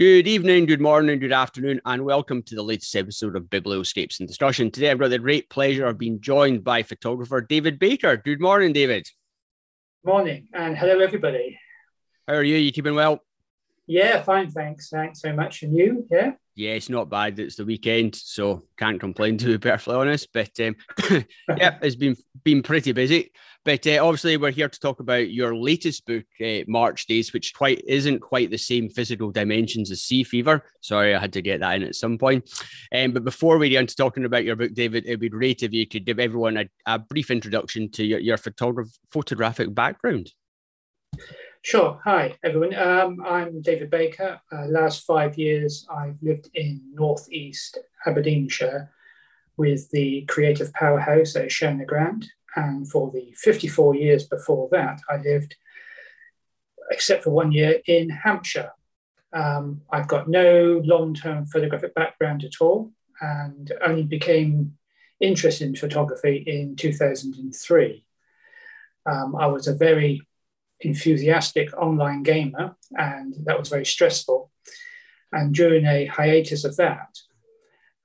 [0.00, 4.26] Good evening, good morning, good afternoon, and welcome to the latest episode of Biblioscapes and
[4.26, 4.70] Discussion.
[4.70, 8.16] Today, I've got the great pleasure of being joined by photographer David Baker.
[8.16, 9.06] Good morning, David.
[10.02, 11.58] Morning, and hello, everybody.
[12.26, 12.56] How are you?
[12.56, 13.22] You keeping well?
[13.86, 14.88] Yeah, fine, thanks.
[14.88, 15.62] Thanks so much.
[15.64, 16.06] And you?
[16.10, 16.32] Yeah?
[16.54, 17.38] Yeah, it's not bad.
[17.38, 20.28] It's the weekend, so can't complain to be perfectly honest.
[20.32, 20.76] But um,
[21.58, 23.32] yeah, it's been been pretty busy.
[23.64, 27.52] But uh, obviously, we're here to talk about your latest book, uh, March Days, which
[27.54, 30.64] quite isn't quite the same physical dimensions as Sea Fever.
[30.80, 32.50] Sorry, I had to get that in at some point.
[32.94, 35.74] Um, but before we get into talking about your book, David, it'd be great if
[35.74, 40.32] you could give everyone a, a brief introduction to your, your photograph- photographic background.
[41.62, 42.00] Sure.
[42.04, 42.74] Hi, everyone.
[42.74, 44.40] Um, I'm David Baker.
[44.50, 48.90] Uh, last five years, I've lived in northeast Aberdeenshire
[49.58, 52.24] with the creative powerhouse at Shona Grant.
[52.56, 55.56] And for the 54 years before that, I lived,
[56.90, 58.72] except for one year, in Hampshire.
[59.32, 64.76] Um, I've got no long term photographic background at all and only became
[65.20, 68.04] interested in photography in 2003.
[69.06, 70.22] Um, I was a very
[70.80, 74.50] enthusiastic online gamer, and that was very stressful.
[75.32, 77.18] And during a hiatus of that,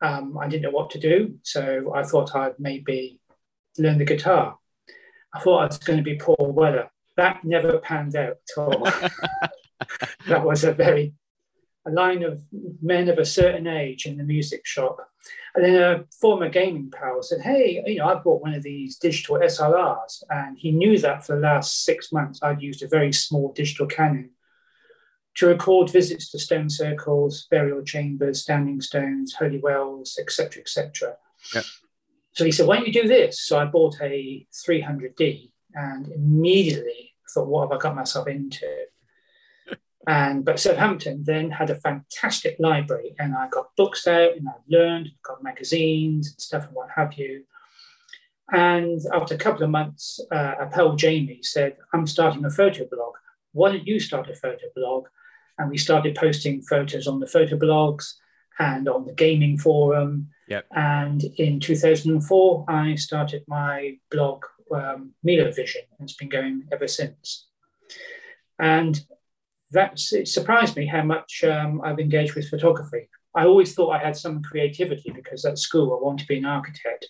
[0.01, 1.39] um, I didn't know what to do.
[1.43, 3.19] So I thought I'd maybe
[3.77, 4.57] learn the guitar.
[5.33, 6.89] I thought I was going to be Paul Weller.
[7.17, 8.83] That never panned out at all.
[10.27, 11.13] that was a very
[11.85, 12.43] a line of
[12.81, 14.97] men of a certain age in the music shop.
[15.53, 18.97] And then a former gaming pal said, Hey, you know, I bought one of these
[18.97, 20.23] digital SLRs.
[20.29, 23.85] And he knew that for the last six months, I'd used a very small digital
[23.85, 24.31] Canon
[25.35, 31.15] to record visits to stone circles, burial chambers, standing stones, holy wells, etc., etc.
[31.53, 31.65] Yep.
[32.35, 33.41] So he said, why don't you do this?
[33.41, 38.67] So I bought a 300D and immediately thought, what have I got myself into?
[40.07, 44.51] And but Southampton then had a fantastic library, and I got books out, and I
[44.69, 47.43] learned, got magazines and stuff, and what have you.
[48.51, 52.85] And after a couple of months, uh, a pal Jamie said, "I'm starting a photo
[52.85, 53.15] blog.
[53.53, 55.07] Why don't you start a photo blog?"
[55.57, 58.13] And we started posting photos on the photo blogs
[58.59, 60.29] and on the gaming forum.
[60.47, 60.67] Yep.
[60.75, 66.87] And in 2004, I started my blog, um, Milo Vision, and it's been going ever
[66.87, 67.47] since.
[68.59, 68.99] And
[69.71, 73.09] that's it surprised me how much um, I've engaged with photography.
[73.35, 76.45] I always thought I had some creativity because at school I wanted to be an
[76.45, 77.07] architect,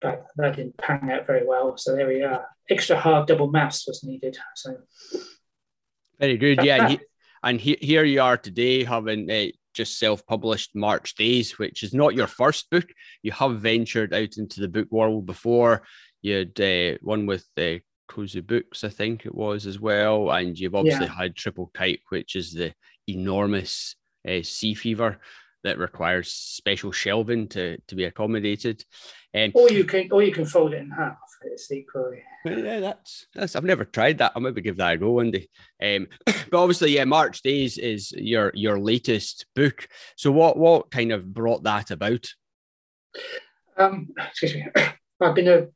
[0.00, 1.76] but that didn't pan out very well.
[1.76, 2.46] So there we are.
[2.70, 4.38] Extra hard double maths was needed.
[4.54, 4.76] So
[6.20, 6.76] very good, yeah.
[6.76, 7.00] and, he,
[7.42, 12.14] and he, here you are today, having uh, just self-published March Days, which is not
[12.14, 12.86] your first book.
[13.22, 15.82] You have ventured out into the book world before.
[16.22, 17.78] You had uh, one with uh,
[18.10, 20.30] Kozu Books, I think it was as well.
[20.30, 21.14] And you've obviously yeah.
[21.14, 22.72] had Triplekite, which is the
[23.06, 23.94] enormous
[24.28, 25.18] uh, sea fever
[25.64, 28.84] that requires special shelving to, to be accommodated.
[29.34, 31.18] Um, or you can or you can fold it in half.
[31.42, 32.22] It's equally.
[32.44, 33.56] Yeah, that's that's.
[33.56, 34.32] I've never tried that.
[34.34, 35.48] I'll maybe give that a go one day.
[35.82, 39.88] Um, but obviously, yeah, March Days is your your latest book.
[40.16, 42.26] So what what kind of brought that about?
[43.76, 44.66] Um, excuse me.
[45.20, 45.66] I've been a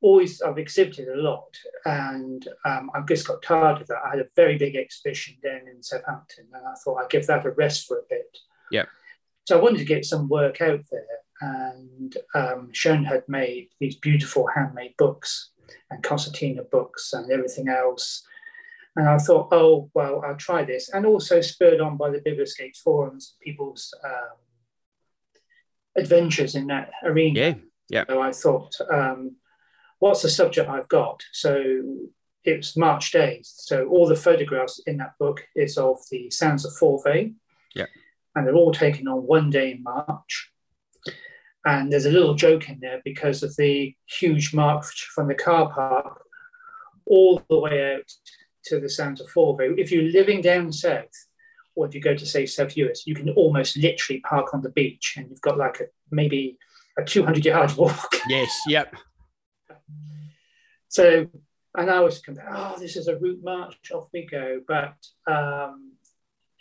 [0.00, 4.02] always I've exhibited a lot, and um, I've just got tired of that.
[4.04, 7.46] I had a very big exhibition down in Southampton, and I thought I'd give that
[7.46, 8.38] a rest for a bit.
[8.70, 8.86] Yeah.
[9.46, 11.06] So I wanted to get some work out there,
[11.40, 15.50] and um, Sean had made these beautiful handmade books
[15.90, 18.22] and concertina books and everything else.
[18.96, 22.78] And I thought, oh well, I'll try this, and also spurred on by the Biblioscapes
[22.78, 24.36] forums, people's um,
[25.96, 27.40] adventures in that arena.
[27.40, 27.54] Yeah,
[27.88, 28.04] yeah.
[28.08, 29.36] So I thought, um,
[30.00, 31.22] what's the subject I've got?
[31.32, 31.82] So
[32.44, 33.52] it's March days.
[33.56, 37.34] So all the photographs in that book is of the Sands of Forvie.
[37.74, 37.86] Yeah.
[38.34, 40.50] And they're all taken on one day in March.
[41.64, 45.70] And there's a little joke in there because of the huge march from the car
[45.70, 46.22] park
[47.06, 48.10] all the way out
[48.64, 49.74] to the Sands of Forvie.
[49.76, 51.26] If you're living down south,
[51.74, 54.70] or if you go to say South Uist, you can almost literally park on the
[54.70, 56.58] beach and you've got like a maybe
[56.98, 58.16] a 200 yard walk.
[58.28, 58.94] Yes, yep.
[60.88, 61.28] So,
[61.76, 64.60] and I was comparing, oh, this is a route march, off we go.
[64.66, 64.94] But
[65.26, 65.89] um,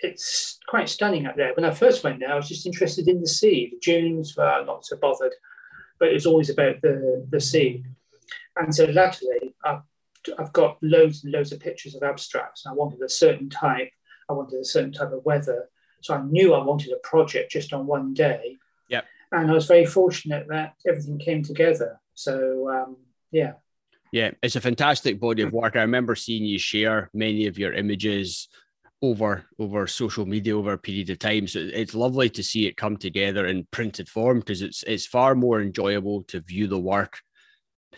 [0.01, 1.53] it's quite stunning up there.
[1.53, 3.69] When I first went there, I was just interested in the sea.
[3.71, 5.33] The dunes were not so bothered,
[5.99, 7.83] but it was always about the, the sea.
[8.55, 9.81] And so latterly, I've,
[10.37, 12.65] I've got loads and loads of pictures of abstracts.
[12.65, 13.91] I wanted a certain type.
[14.29, 15.69] I wanted a certain type of weather.
[16.01, 18.57] So I knew I wanted a project just on one day.
[18.89, 19.05] Yep.
[19.31, 21.99] And I was very fortunate that everything came together.
[22.13, 22.97] So um,
[23.31, 23.53] yeah.
[24.11, 25.75] Yeah, it's a fantastic body of work.
[25.75, 28.47] I remember seeing you share many of your images
[29.01, 31.47] over over social media over a period of time.
[31.47, 35.35] So it's lovely to see it come together in printed form because it's it's far
[35.35, 37.19] more enjoyable to view the work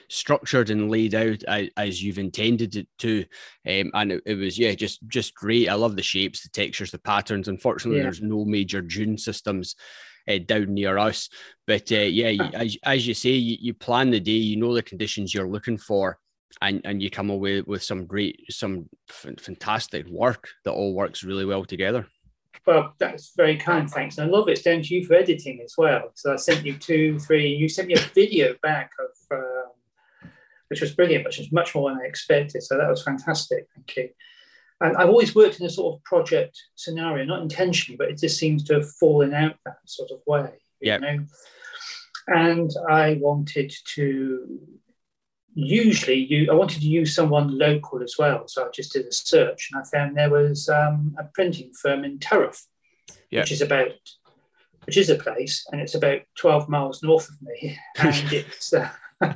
[0.09, 3.25] structured and laid out as, as you've intended it to.
[3.68, 5.69] Um, and it, it, was yeah, just just great.
[5.69, 7.47] I love the shapes, the textures, the patterns.
[7.47, 8.04] Unfortunately, yeah.
[8.04, 9.75] there's no major dune systems.
[10.30, 11.30] Uh, down near us,
[11.65, 14.83] but uh, yeah, as, as you say, you, you plan the day, you know the
[14.83, 16.19] conditions you're looking for,
[16.62, 21.24] and and you come away with some great, some f- fantastic work that all works
[21.24, 22.07] really well together.
[22.65, 24.18] Well, that's very kind, thanks.
[24.18, 26.12] And I love it's down to you for editing as well.
[26.13, 27.48] So I sent you two, three.
[27.48, 30.30] You sent me a video back of, um,
[30.68, 32.62] which was brilliant, which was much more than I expected.
[32.62, 33.68] So that was fantastic.
[33.74, 34.09] Thank you.
[34.81, 38.38] And I've always worked in a sort of project scenario, not intentionally, but it just
[38.38, 40.51] seems to have fallen out that sort of way.
[40.81, 41.00] Yeah.
[42.27, 44.59] And I wanted to
[45.53, 48.48] usually you I wanted to use someone local as well.
[48.48, 52.03] So I just did a search and I found there was um, a printing firm
[52.03, 52.65] in Turriff,
[53.30, 53.42] yeah.
[53.42, 53.92] which is about
[54.86, 57.77] which is a place and it's about 12 miles north of me.
[57.98, 58.89] And it's uh,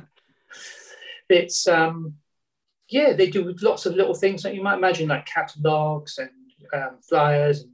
[1.28, 2.14] it's um
[2.88, 6.30] yeah, they do lots of little things that you might imagine, like catalogs and
[6.72, 7.72] um, flyers and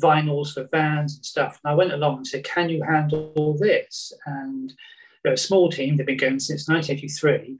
[0.00, 1.58] vinyls for vans and stuff.
[1.62, 4.12] And I went along and said, Can you handle all this?
[4.26, 4.72] And
[5.22, 7.58] they're a small team, they've been going since 1983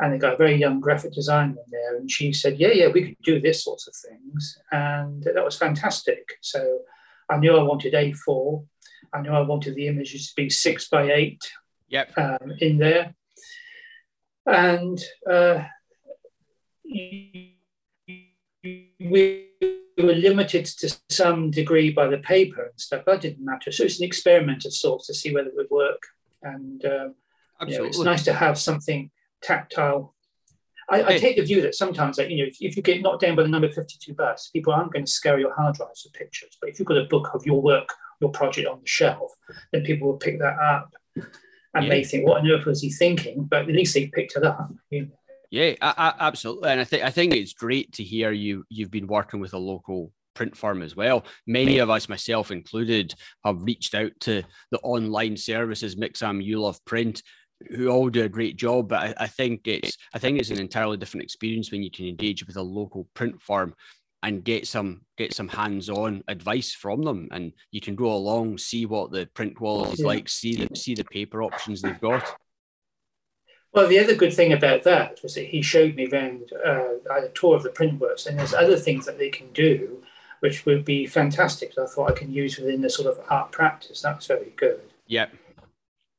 [0.00, 2.88] and they got a very young graphic designer in there and she said yeah yeah
[2.88, 4.58] we could do this sorts of things.
[4.72, 6.38] And that was fantastic.
[6.40, 6.80] So
[7.28, 8.64] i knew i wanted a4
[9.12, 11.42] i knew i wanted the images to be six by eight
[11.88, 12.12] yep.
[12.16, 13.14] um, in there.
[14.46, 15.64] And uh,
[16.84, 17.56] we
[19.98, 23.04] were limited to some degree by the paper and stuff.
[23.06, 23.72] That didn't matter.
[23.72, 26.02] So it's an experiment of sorts to see whether it would work.
[26.42, 27.14] And um,
[27.66, 29.10] you know, it's nice to have something
[29.46, 30.14] tactile.
[30.88, 33.22] I, I, take the view that sometimes, that, you know, if, if, you get knocked
[33.22, 36.12] down by the number 52 bus, people aren't going to scare your hard drives with
[36.12, 36.56] pictures.
[36.60, 37.88] But if you've got a book of your work,
[38.20, 39.32] your project on the shelf,
[39.72, 41.88] then people will pick that up and yeah.
[41.88, 43.44] may think, what on earth was he thinking?
[43.44, 44.70] But at least they picked it up.
[44.90, 45.08] You know?
[45.50, 46.70] Yeah, I, I, absolutely.
[46.70, 49.58] And I think I think it's great to hear you you've been working with a
[49.58, 51.24] local print firm as well.
[51.46, 53.14] Many of us, myself included,
[53.44, 57.22] have reached out to the online services Mixam You Love Print
[57.70, 58.88] who all do a great job.
[58.88, 62.06] But I, I, think it's I think it's an entirely different experience when you can
[62.06, 63.74] engage with a local print firm
[64.22, 68.86] and get some get some hands-on advice from them, and you can go along, see
[68.86, 70.06] what the print quality is yeah.
[70.06, 72.36] like, see the see the paper options they've got.
[73.72, 77.28] Well, the other good thing about that was that he showed me around uh, a
[77.34, 80.02] tour of the print works, and there's other things that they can do,
[80.40, 81.74] which would be fantastic.
[81.74, 84.00] So I thought I can use within the sort of art practice.
[84.00, 84.80] That's very good.
[85.06, 85.26] Yeah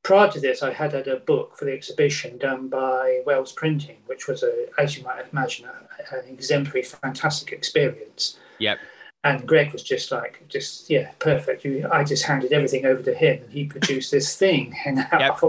[0.07, 3.97] prior to this, I had had a book for the exhibition done by Wells Printing,
[4.05, 8.39] which was, a, as you might imagine, a, an exemplary, fantastic experience.
[8.59, 8.79] Yep.
[9.25, 11.65] And Greg was just like, just yeah, perfect.
[11.65, 15.09] You, I just handed everything over to him, and he produced this thing, and that,
[15.11, 15.39] yep.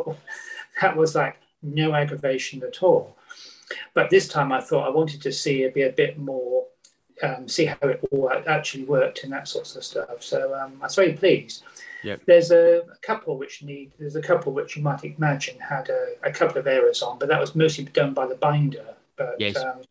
[0.81, 3.17] that was like no aggravation at all.
[3.95, 6.67] But this time, I thought I wanted to see it be a bit more,
[7.23, 10.21] um, see how it all actually worked and that sorts of stuff.
[10.21, 11.63] So um, I was very pleased.
[12.03, 12.23] Yep.
[12.27, 13.93] There's a, a, couple which need.
[13.99, 17.29] There's a couple which you might imagine had a, a, couple of errors on, but
[17.29, 18.95] that was mostly done by the binder.
[19.17, 19.57] But yes.
[19.57, 19.83] Um,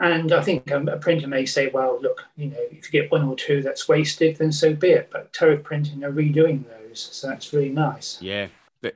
[0.00, 3.12] and I think um, a printer may say, well, look, you know, if you get
[3.12, 5.10] one or two that's wasted, then so be it.
[5.12, 8.20] But Turriff Printing are redoing those, so that's really nice.
[8.20, 8.48] Yeah,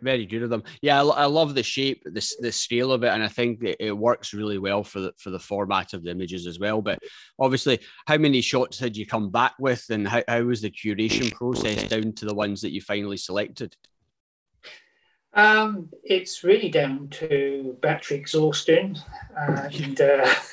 [0.03, 0.65] very good of them.
[0.83, 3.77] Yeah, I, I love the shape, the, the scale of it, and I think it,
[3.81, 6.83] it works really well for the for the format of the images as well.
[6.83, 6.99] But
[7.39, 11.33] obviously, how many shots had you come back with, and how, how was the curation
[11.33, 13.77] process down to the ones that you finally selected?
[15.35, 18.99] Um, it's really down to battery exhaustion
[19.37, 20.01] and.
[20.01, 20.33] Uh,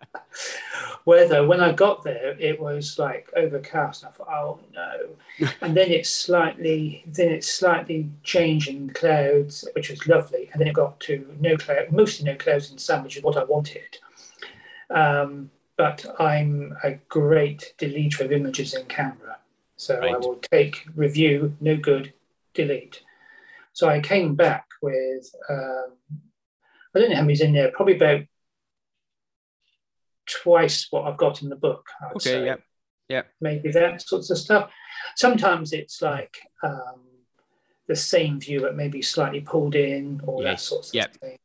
[1.08, 1.46] weather.
[1.46, 4.02] When I got there, it was like overcast.
[4.02, 5.48] And I thought, oh no.
[5.62, 10.50] and then it's slightly, then it's slightly changing clouds, which was lovely.
[10.52, 13.38] And then it got to no cloud, mostly no clouds in sun, which is what
[13.38, 13.96] I wanted.
[14.90, 19.38] Um, but I'm a great deleter of images in camera.
[19.76, 20.14] So right.
[20.14, 22.12] I will take review, no good,
[22.52, 23.00] delete.
[23.72, 25.92] So I came back with, um,
[26.94, 28.22] I don't know how many's in there, probably about
[30.28, 31.86] twice what I've got in the book.
[32.16, 32.46] okay, say.
[32.46, 32.56] yeah,
[33.08, 34.70] yeah, maybe that sorts of stuff.
[35.16, 37.00] Sometimes it's like um,
[37.86, 40.50] the same view, but maybe slightly pulled in, or yes.
[40.50, 41.16] that sort of yep.
[41.16, 41.38] thing.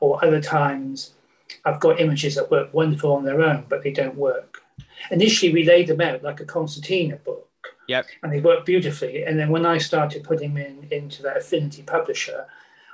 [0.00, 1.14] Or other times,
[1.64, 4.62] I've got images that work wonderful on their own, but they don't work.
[5.10, 7.48] Initially, we laid them out like a concertina book.
[7.88, 8.06] Yep.
[8.22, 9.24] And they work beautifully.
[9.24, 12.46] And then when I started putting them in into that affinity publisher,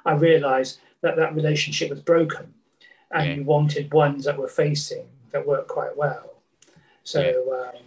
[0.05, 2.55] I realized that that relationship was broken
[3.15, 3.35] and yeah.
[3.37, 6.35] you wanted ones that were facing that worked quite well.
[7.05, 7.21] So
[7.53, 7.83] um,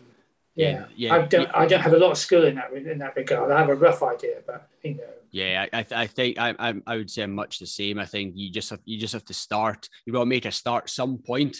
[0.56, 3.16] yeah, yeah, I don't I don't have a lot of skill in that in that
[3.16, 3.52] regard.
[3.52, 5.04] I have a rough idea, but you know.
[5.30, 8.00] Yeah, I, I think I, I I would say I'm much the same.
[8.00, 9.90] I think you just have you just have to start.
[10.06, 11.58] You've got to make a start some point,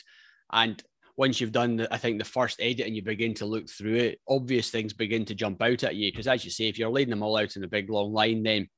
[0.52, 0.82] and
[1.18, 3.96] once you've done, the, I think the first edit and you begin to look through
[3.96, 6.12] it, obvious things begin to jump out at you.
[6.12, 8.44] Because as you say, if you're laying them all out in a big long line,
[8.44, 8.70] then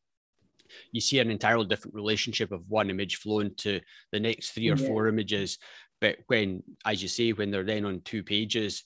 [0.91, 3.79] you see an entirely different relationship of one image flowing to
[4.11, 4.87] the next three or yeah.
[4.87, 5.57] four images.
[6.01, 8.83] But when, as you say, when they're then on two pages,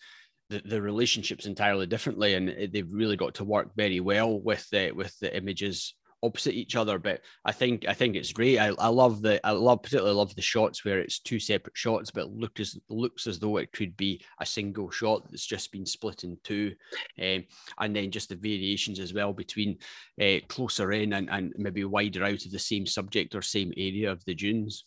[0.50, 4.92] the, the relationship's entirely differently, and they've really got to work very well with the
[4.92, 6.98] with the images opposite each other.
[6.98, 8.58] But I think I think it's great.
[8.58, 12.10] I, I love the I love particularly love the shots where it's two separate shots,
[12.10, 15.86] but look as looks as though it could be a single shot that's just been
[15.86, 16.74] split in two,
[17.22, 17.44] um,
[17.80, 19.78] and then just the variations as well between
[20.22, 24.12] uh, closer in and, and maybe wider out of the same subject or same area
[24.12, 24.86] of the dunes.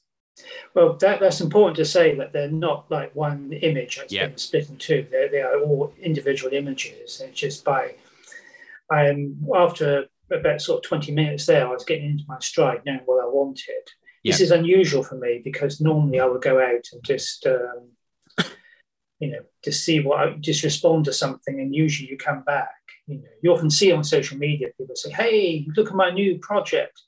[0.74, 4.30] Well, that, that's important to say that they're not like one image that's yep.
[4.30, 5.06] been split in two.
[5.10, 7.22] They're, they are all individual images.
[7.24, 7.94] It's just by,
[8.94, 13.00] um, after about sort of 20 minutes there, I was getting into my stride, knowing
[13.04, 13.72] what I wanted.
[14.22, 14.32] Yep.
[14.32, 17.90] This is unusual for me because normally I would go out and just, um,
[19.20, 22.70] you know, just see what, I, just respond to something, and usually you come back.
[23.06, 26.38] You know, you often see on social media people say, "Hey, look at my new
[26.38, 27.00] project,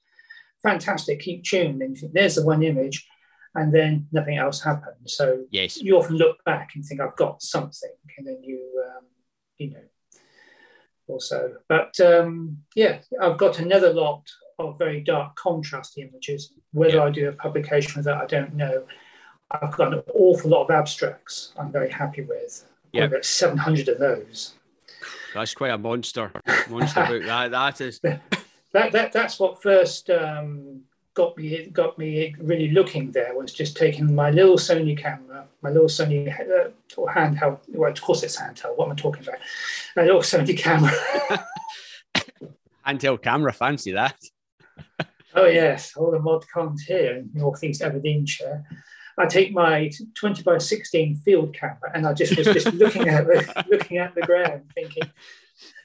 [0.62, 3.06] fantastic, keep tuned." And think, there's the one image,
[3.54, 5.14] and then nothing else happens.
[5.14, 5.82] So yes.
[5.82, 9.04] you often look back and think, "I've got something," and then you, um,
[9.58, 9.82] you know,
[11.09, 11.57] also.
[11.69, 14.23] But um, yeah, I've got another lot
[14.59, 16.53] of very dark contrast images.
[16.73, 17.05] Whether yeah.
[17.05, 18.85] I do a publication with that, I don't know.
[19.50, 22.65] I've got an awful lot of abstracts I'm very happy with.
[22.93, 23.05] Yeah.
[23.05, 24.55] I've got 700 of those.
[25.35, 26.31] That's quite a monster.
[26.69, 27.23] Monster book.
[27.25, 28.00] That, that is.
[28.73, 30.83] that, that, that's what first um,
[31.18, 35.70] got me got me really looking there was just taking my little Sony camera, my
[35.70, 36.70] little Sony uh,
[37.12, 37.58] handheld.
[37.68, 38.76] Well, of course it's handheld.
[38.76, 39.40] What am I talking about?
[39.96, 40.92] My little Sony camera.
[42.87, 44.16] handheld camera, fancy that.
[45.34, 48.64] oh yes, all the mod cons here in Northeast Aberdeenshire.
[49.18, 53.26] I take my 20 by 16 field camera and I just was just looking at
[53.26, 55.10] the looking at the ground, thinking,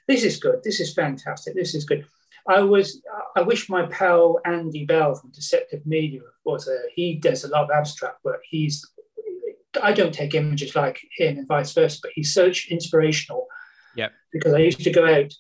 [0.08, 2.06] this is good, this is fantastic, this is good.
[2.48, 3.02] I was
[3.36, 7.66] I wish my pal Andy Bell from Deceptive Media was a he does a lot
[7.66, 8.42] of abstract work.
[8.50, 8.86] He's
[9.82, 13.48] I don't take images like him and vice versa, but he's so inspirational.
[13.96, 14.10] Yeah.
[14.32, 15.34] Because I used to go out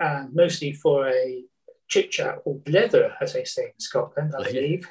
[0.00, 1.44] uh, mostly for a
[1.88, 4.88] chit chat or blether, as they say in Scotland, I believe.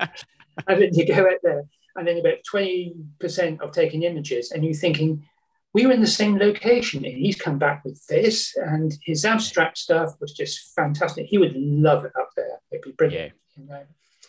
[0.00, 1.64] and then you go out there,
[1.96, 5.26] and then about 20% of taking images, and you're thinking,
[5.74, 7.04] we were in the same location.
[7.04, 11.26] And he's come back with this and his abstract stuff was just fantastic.
[11.26, 12.60] He would love it up there.
[12.70, 13.62] It'd be brilliant yeah.
[13.62, 13.82] You know?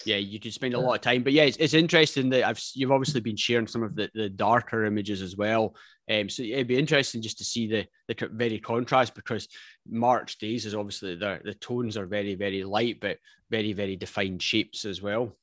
[0.05, 2.61] yeah you could spend a lot of time but yeah it's, it's interesting that I've
[2.73, 5.75] you've obviously been sharing some of the, the darker images as well.
[6.11, 9.47] Um, so it'd be interesting just to see the the very contrast because
[9.89, 13.17] March days is obviously the the tones are very very light but
[13.49, 15.35] very very defined shapes as well.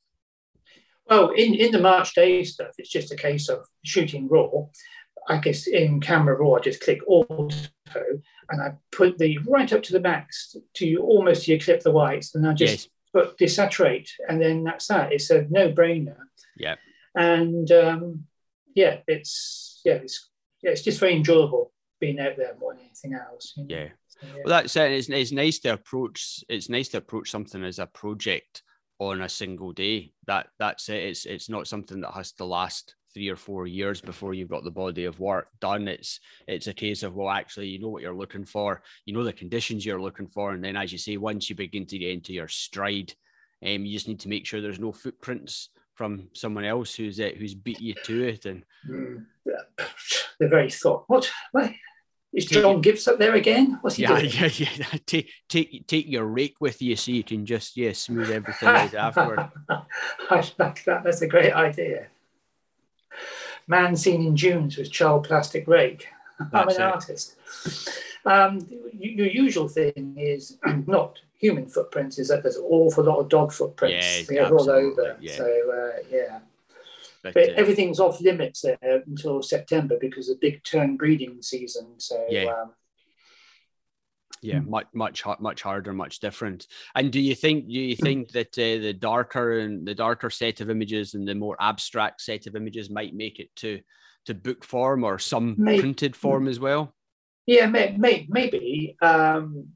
[1.09, 4.49] Well in in the March days stuff it's just a case of shooting raw
[5.29, 7.49] I guess in camera raw, I just click auto
[8.51, 12.35] and I put the right up to the max to almost you clip the whites
[12.35, 12.89] and I just yes.
[13.13, 15.13] put desaturate and then that's that.
[15.13, 16.17] It's a no brainer.
[16.57, 16.77] Yeah.
[17.15, 18.25] And um,
[18.75, 20.31] yeah, it's yeah, it's
[20.63, 23.55] yeah, it's just very enjoyable being out there more than anything else.
[23.57, 23.77] You know?
[23.77, 23.89] Yeah.
[24.09, 24.43] So, yeah.
[24.45, 24.93] Well, that's it.
[24.93, 26.45] It's, it's nice to approach.
[26.49, 28.63] It's nice to approach something as a project
[28.99, 30.13] on a single day.
[30.27, 31.03] That that's it.
[31.03, 34.65] It's it's not something that has to last three or four years before you've got
[34.65, 35.89] the body of work done.
[35.89, 39.25] It's it's a case of well, actually, you know what you're looking for, you know
[39.25, 42.11] the conditions you're looking for, and then as you say, once you begin to get
[42.11, 43.15] into your stride,
[43.65, 47.31] um, you just need to make sure there's no footprints from someone else who's uh,
[47.39, 48.47] who's beat you to it.
[48.47, 49.25] And mm,
[50.39, 51.31] the very thought, what?
[51.53, 51.77] Why?
[52.33, 53.79] Is John Gibbs up there again?
[53.83, 54.31] What's he yeah, doing?
[54.33, 58.31] Yeah, yeah, Take take take your rake with you so you can just yeah smooth
[58.31, 59.51] everything out afterward.
[59.69, 61.05] I like that.
[61.05, 62.07] That's a great idea.
[63.67, 66.09] Man Seen in Dunes with Child Plastic Rake.
[66.39, 66.95] That's I'm an it.
[66.95, 67.37] artist.
[68.25, 68.67] Um,
[68.99, 73.53] your usual thing is not human footprints, is that there's an awful lot of dog
[73.53, 75.17] footprints yeah, all over.
[75.21, 75.37] Yeah.
[75.37, 76.39] So, uh, yeah.
[77.23, 81.87] But, but uh, everything's off limits there until September because of big tern breeding season.
[81.99, 82.47] So, yeah.
[82.47, 82.73] Um,
[84.43, 84.71] yeah, hmm.
[84.71, 86.67] much much much harder, much different.
[86.95, 90.61] And do you think do you think that uh, the darker and the darker set
[90.61, 93.81] of images and the more abstract set of images might make it to
[94.27, 95.81] to book form or some maybe.
[95.81, 96.95] printed form as well?
[97.47, 98.97] Yeah, may, may, maybe.
[99.03, 99.69] Um,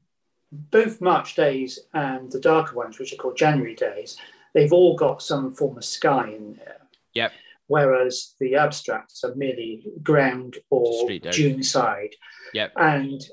[0.51, 4.15] both March days and the darker ones, which are called January days,
[4.53, 6.77] they've all got some form of sky in there.
[7.13, 7.31] Yep.
[7.65, 12.15] whereas the abstracts are merely ground or dune side.
[12.53, 12.73] Yep.
[12.77, 13.27] And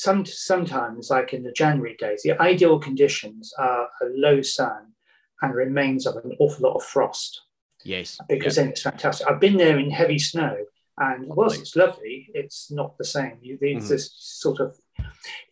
[0.00, 4.92] some sometimes, like in the January days, the ideal conditions are a low sun
[5.42, 7.42] and remains of an awful lot of frost.
[7.84, 8.18] Yes.
[8.26, 8.64] Because yep.
[8.64, 9.26] then it's fantastic.
[9.26, 10.56] I've been there in heavy snow,
[10.96, 13.36] and whilst it's lovely, it's not the same.
[13.42, 13.88] You, there's mm-hmm.
[13.88, 14.74] this sort of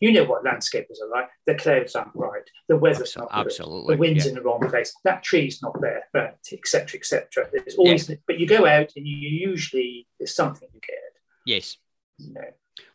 [0.01, 1.29] you know what landscapers are like.
[1.45, 2.49] The clouds aren't right.
[2.69, 3.45] The weather's not good.
[3.45, 3.95] Absolutely.
[3.95, 4.29] The wind's yeah.
[4.29, 4.95] in the wrong place.
[5.03, 6.99] That tree's not there, but etc.
[6.99, 7.49] etc.
[7.51, 10.97] There's always, but you go out and you usually there's something you get.
[11.45, 11.77] Yes.
[12.17, 12.49] You know.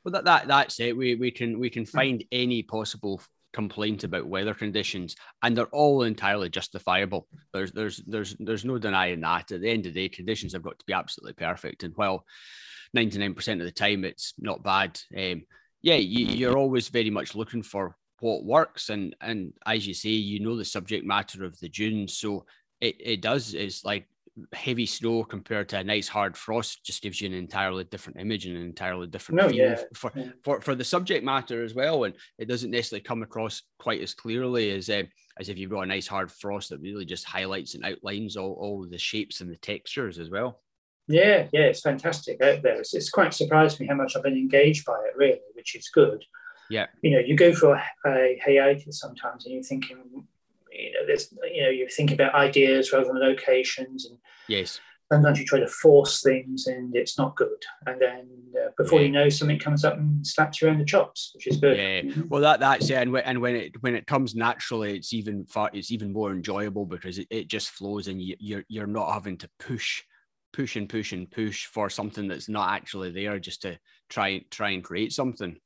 [0.05, 0.97] Well, that, that that's it.
[0.97, 3.21] We we can we can find any possible
[3.55, 7.27] complaint about weather conditions, and they're all entirely justifiable.
[7.53, 9.53] There's there's there's there's no denying that.
[9.53, 12.27] At the end of the day, conditions have got to be absolutely perfect, and while
[12.95, 15.01] 99% of the time it's not bad.
[15.17, 15.45] Um,
[15.83, 20.11] yeah, you, you're always very much looking for what works, and and as you say,
[20.11, 22.45] you know the subject matter of the dunes, so
[22.81, 23.55] it it does.
[23.55, 24.09] It's like
[24.53, 28.47] heavy snow compared to a nice hard frost just gives you an entirely different image
[28.47, 30.13] and an entirely different no, feel yeah, for,
[30.43, 34.13] for for the subject matter as well and it doesn't necessarily come across quite as
[34.13, 35.03] clearly as uh,
[35.39, 38.55] as if you've got a nice hard frost that really just highlights and outlines all,
[38.55, 40.61] all the shapes and the textures as well
[41.07, 42.77] yeah, yeah, it's fantastic out there.
[42.77, 45.89] It's, it's quite surprised me how much I've been engaged by it, really, which is
[45.89, 46.25] good.
[46.71, 46.87] Yeah.
[47.03, 49.99] You know, you go for a, a hiatus sometimes and you're thinking,
[50.75, 54.07] you know, there's, you know, you think about ideas rather than locations.
[54.07, 54.81] And yes.
[55.13, 57.49] Sometimes you try to force things and it's not good.
[57.87, 58.27] And then
[58.57, 59.07] uh, before yeah.
[59.07, 61.77] you know, something comes up and slaps you around the chops, which is good.
[61.77, 62.23] Yeah.
[62.29, 65.45] Well, that that's it, And when, and when it when it comes naturally, it's even
[65.45, 69.13] far it's even more enjoyable because it, it just flows and you, you're you're not
[69.13, 70.03] having to push
[70.55, 73.79] push and push and push for something that's not actually there just to
[74.09, 75.57] try try and create something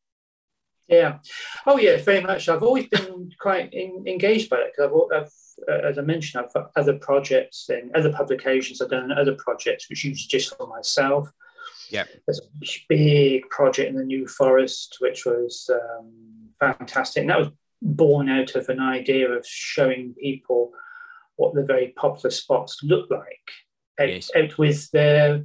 [0.89, 1.19] yeah
[1.67, 5.33] oh yeah very much i've always been quite in, engaged by it because I've, I've
[5.69, 9.89] uh, as i mentioned i've got other projects and other publications i've done other projects
[9.89, 11.31] which usually just for myself
[11.91, 16.13] yeah there's a big project in the new forest which was um,
[16.59, 17.49] fantastic and that was
[17.81, 20.73] born out of an idea of showing people
[21.37, 23.51] what the very popular spots look like
[24.01, 24.31] out, yes.
[24.37, 25.45] out with their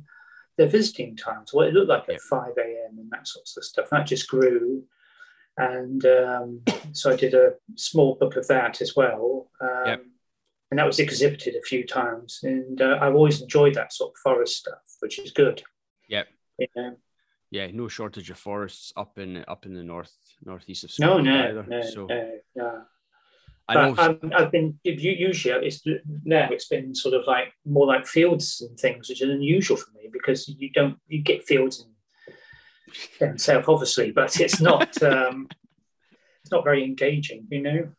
[0.57, 2.99] their visiting times, what it looked like at 5 a.m.
[2.99, 3.89] and that sorts of stuff.
[3.89, 4.83] That just grew.
[5.57, 6.61] And um,
[6.93, 9.49] so I did a small book of that as well.
[9.61, 10.05] Um, yep.
[10.71, 12.39] And that was exhibited a few times.
[12.41, 15.61] And uh, I've always enjoyed that sort of forest stuff, which is good.
[16.09, 16.27] Yep.
[16.57, 16.91] Yeah.
[17.51, 20.11] Yeah, no shortage of forests up in up in the north
[20.43, 21.25] northeast of Scotland.
[21.25, 22.05] No, no, either, no, so.
[22.07, 22.81] no, no.
[23.67, 25.85] But I've been usually it's
[26.25, 29.91] now it's been sort of like more like fields and things, which is unusual for
[29.91, 31.92] me because you don't you get fields in
[33.19, 35.47] down south obviously, but it's not um,
[36.41, 37.89] it's not very engaging, you know.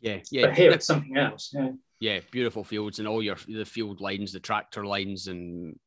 [0.00, 0.46] Yeah, yeah.
[0.46, 1.50] But here it's something else.
[1.52, 1.72] Yeah.
[2.00, 5.78] Yeah, beautiful fields and all your the field lines, the tractor lines, and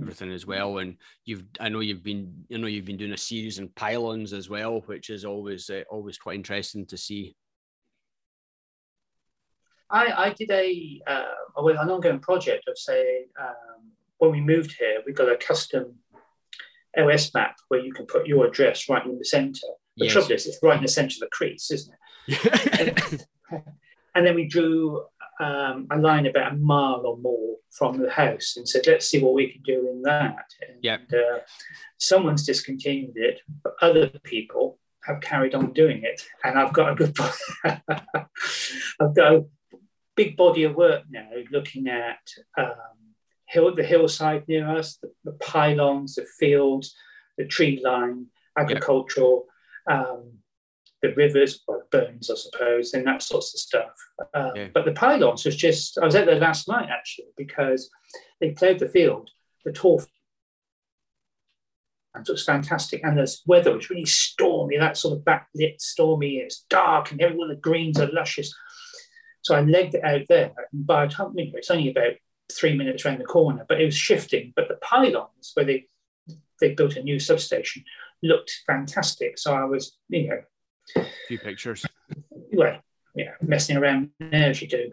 [0.00, 0.78] everything as well.
[0.78, 4.32] And you've, I know you've been, you know, you've been doing a series in pylons
[4.32, 7.36] as well, which is always, uh, always quite interesting to see.
[9.90, 11.24] I, I did a uh,
[11.56, 15.94] an ongoing project of say um, when we moved here, we got a custom
[16.96, 19.66] OS map where you can put your address right in the centre.
[19.96, 20.12] The yes.
[20.12, 21.94] trouble is, it's right in the centre of the crease, isn't
[22.28, 23.26] it?
[23.50, 23.62] and,
[24.14, 25.02] and, then we drew
[25.40, 29.20] um, a line about a mile or more from the house and said, let's see
[29.20, 30.46] what we can do in that.
[30.66, 30.98] And yeah.
[31.12, 31.40] uh,
[31.98, 36.22] someone's discontinued it, but other people have carried on doing it.
[36.44, 37.16] And I've got a good,
[37.64, 39.44] I've got a
[40.16, 42.18] big body of work now looking at
[42.56, 42.74] um,
[43.48, 46.94] hill, the hillside near us, the, the, pylons, the fields,
[47.36, 49.46] the tree line, agricultural,
[49.88, 50.02] yeah.
[50.02, 50.32] um,
[51.02, 53.94] the rivers, or burns, I suppose, and that sorts of stuff.
[54.34, 54.68] Um, yeah.
[54.74, 57.90] But the pylons was just, I was out there last night actually, because
[58.40, 59.30] they played the field,
[59.64, 60.02] the tall
[62.18, 63.02] and it was fantastic.
[63.04, 66.38] And the weather was really stormy, that sort of backlit, stormy.
[66.38, 68.54] It's dark, and everyone the greens are luscious.
[69.42, 70.52] So I legged it out there.
[70.72, 72.14] And by the time, it's only about
[72.52, 74.52] three minutes around the corner, but it was shifting.
[74.54, 75.86] But the pylons where they
[76.60, 77.84] they built a new substation
[78.22, 79.38] looked fantastic.
[79.38, 80.40] So I was, you know,
[80.96, 81.86] a few pictures.
[82.30, 82.80] Well,
[83.14, 84.92] yeah, messing around there as you do,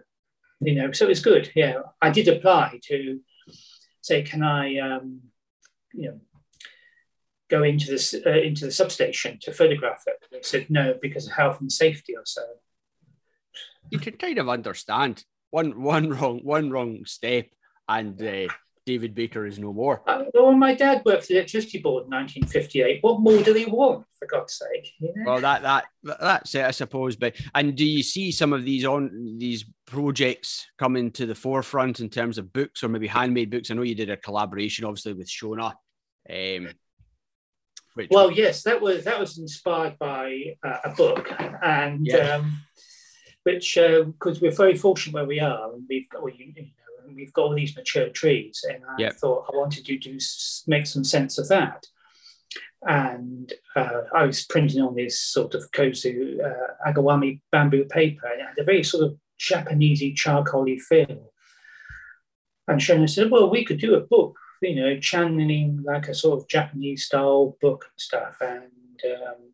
[0.61, 0.91] you know.
[0.91, 1.51] So it's good.
[1.55, 3.19] Yeah, I did apply to
[4.01, 5.21] say, can I, um,
[5.93, 6.19] you know,
[7.49, 10.25] go into this uh, into the substation to photograph it?
[10.31, 12.43] They said no because of health and safety or so
[13.89, 15.23] you can kind of understand
[15.55, 17.47] one one wrong one wrong step
[17.87, 18.51] and uh,
[18.85, 20.03] David Baker is no more.
[20.05, 22.99] Uh, well, my dad worked for the electricity board in 1958.
[23.01, 24.91] What more do he want, for God's sake?
[24.99, 25.31] You know?
[25.31, 27.15] Well, that that that's it, I suppose.
[27.15, 32.01] But and do you see some of these on these projects coming to the forefront
[32.01, 33.71] in terms of books or maybe handmade books?
[33.71, 35.73] I know you did a collaboration, obviously, with Shona.
[36.29, 36.69] Um,
[37.93, 38.09] which...
[38.11, 41.31] Well, yes, that was that was inspired by uh, a book,
[41.63, 42.35] and yeah.
[42.35, 42.59] um,
[43.45, 46.63] which because uh, we're very fortunate where we are, and we've got well, you, you
[46.63, 49.15] know, we've got all these mature trees, and I yep.
[49.15, 50.17] thought I wanted to do
[50.67, 51.85] make some sense of that.
[52.81, 58.41] And uh, I was printing on this sort of kozu uh, agawami bamboo paper, and
[58.41, 61.31] it had a very sort of Japanesey charcoaly feel.
[62.67, 66.39] And Shona said, "Well, we could do a book you know, channeling like a sort
[66.39, 68.37] of Japanese style book and stuff.
[68.41, 69.53] And um,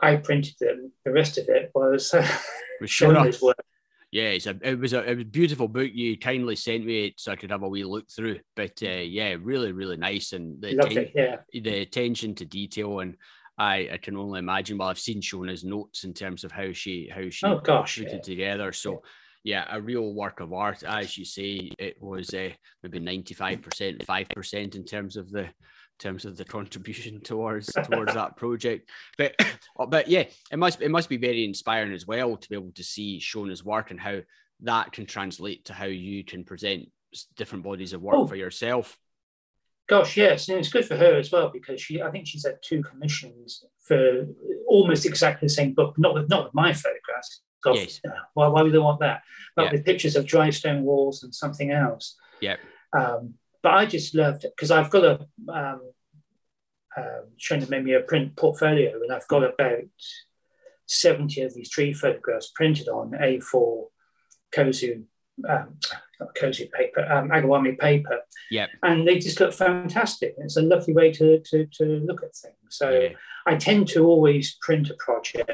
[0.00, 0.92] I printed them.
[1.04, 2.26] The rest of it was uh,
[2.82, 3.56] Shona's work.
[4.12, 5.90] Yeah, it's a, it was a, it was a beautiful book.
[5.92, 8.40] You kindly sent me so I could have a wee look through.
[8.54, 11.36] But uh, yeah, really, really nice, and the Lovely, yeah.
[11.52, 13.16] the attention to detail, and
[13.58, 14.78] I, I can only imagine.
[14.78, 18.08] Well, I've seen Shona's notes in terms of how she how she oh gosh put
[18.08, 18.16] yeah.
[18.16, 18.72] it together.
[18.72, 18.92] So.
[18.92, 18.98] Yeah
[19.48, 20.82] a real work of art.
[20.82, 22.50] As you say, it was uh,
[22.82, 25.48] maybe 95%, 5% in terms of the
[25.98, 28.90] terms of the contribution towards towards that project.
[29.18, 29.34] But
[29.88, 32.84] but yeah, it must it must be very inspiring as well to be able to
[32.84, 34.20] see Shona's work and how
[34.60, 36.90] that can translate to how you can present
[37.36, 38.26] different bodies of work oh.
[38.26, 38.98] for yourself.
[39.88, 42.58] Gosh, yes, and it's good for her as well because she I think she's had
[42.62, 44.26] two commissions for
[44.66, 47.42] almost exactly the same book, not with not with my photographs,
[47.74, 48.00] yes.
[48.34, 49.22] why, why would they want that?
[49.54, 49.72] But yeah.
[49.72, 52.16] with pictures of dry stone walls and something else.
[52.40, 52.56] Yeah.
[52.96, 55.80] Um, but I just loved it because I've got a um,
[56.96, 59.84] um, trying to make me a print portfolio, and I've got about
[60.86, 63.86] 70 of these tree photographs printed on A4
[64.54, 65.04] Kozu,
[65.48, 65.78] um,
[66.20, 68.20] not Kozu paper, um, Agawami paper.
[68.50, 68.66] Yeah.
[68.82, 70.34] And they just look fantastic.
[70.38, 72.56] It's a lovely way to, to, to look at things.
[72.70, 73.08] So yeah.
[73.46, 75.50] I tend to always print a project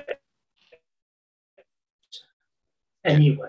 [3.04, 3.48] anyway.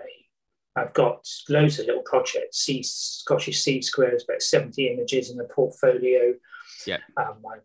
[0.75, 5.43] I've got loads of little projects, C, Scottish Seed Squares, about 70 images in the
[5.43, 6.33] portfolio.
[6.87, 6.97] Yeah.
[7.15, 7.57] Um, my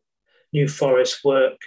[0.53, 1.59] New Forest work,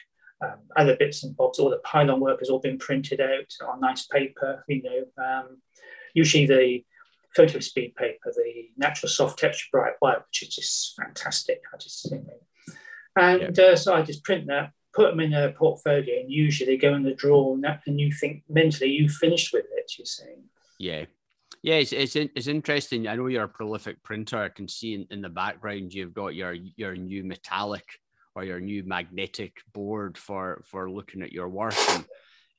[0.43, 3.81] um, other bits and bobs, all the pylon work has all been printed out on
[3.81, 5.23] nice paper, you know.
[5.23, 5.61] Um,
[6.13, 6.83] usually the
[7.35, 11.61] photo speed paper, the natural soft texture bright white, which is just fantastic.
[11.73, 12.75] I just, you know.
[13.15, 13.65] And yeah.
[13.65, 16.93] uh, so I just print that, put them in a portfolio, and usually they go
[16.93, 19.91] in the drawer, and, that, and you think mentally you've finished with it.
[19.97, 20.35] You see.
[20.79, 21.05] Yeah.
[21.63, 23.07] Yeah, it's, it's it's interesting.
[23.07, 24.37] I know you're a prolific printer.
[24.39, 27.85] I can see in, in the background you've got your your new metallic
[28.35, 31.75] or your new magnetic board for for looking at your work.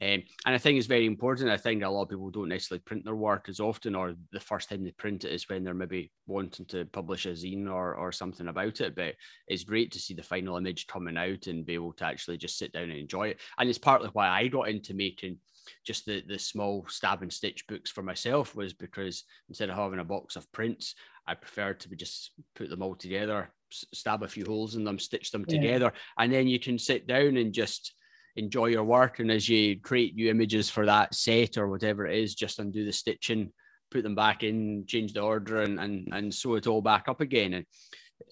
[0.01, 1.49] And um, and I think it's very important.
[1.51, 4.41] I think a lot of people don't necessarily print their work as often, or the
[4.41, 7.95] first time they print it is when they're maybe wanting to publish a zine or,
[7.95, 8.97] or something about it.
[8.97, 9.15] But
[9.47, 12.59] it's great to see the final image coming out and be able to actually just
[12.59, 13.41] sit down and enjoy it.
[13.59, 15.39] And it's partly why I got into making
[15.85, 19.99] just the, the small stab and stitch books for myself was because instead of having
[19.99, 20.95] a box of prints,
[21.27, 24.99] I preferred to be just put them all together, stab a few holes in them,
[24.99, 25.57] stitch them yeah.
[25.57, 27.95] together, and then you can sit down and just
[28.37, 29.19] enjoy your work.
[29.19, 32.85] And as you create new images for that set or whatever it is, just undo
[32.85, 33.53] the stitching,
[33.91, 37.21] put them back in, change the order, and and and sew it all back up
[37.21, 37.55] again.
[37.55, 37.67] And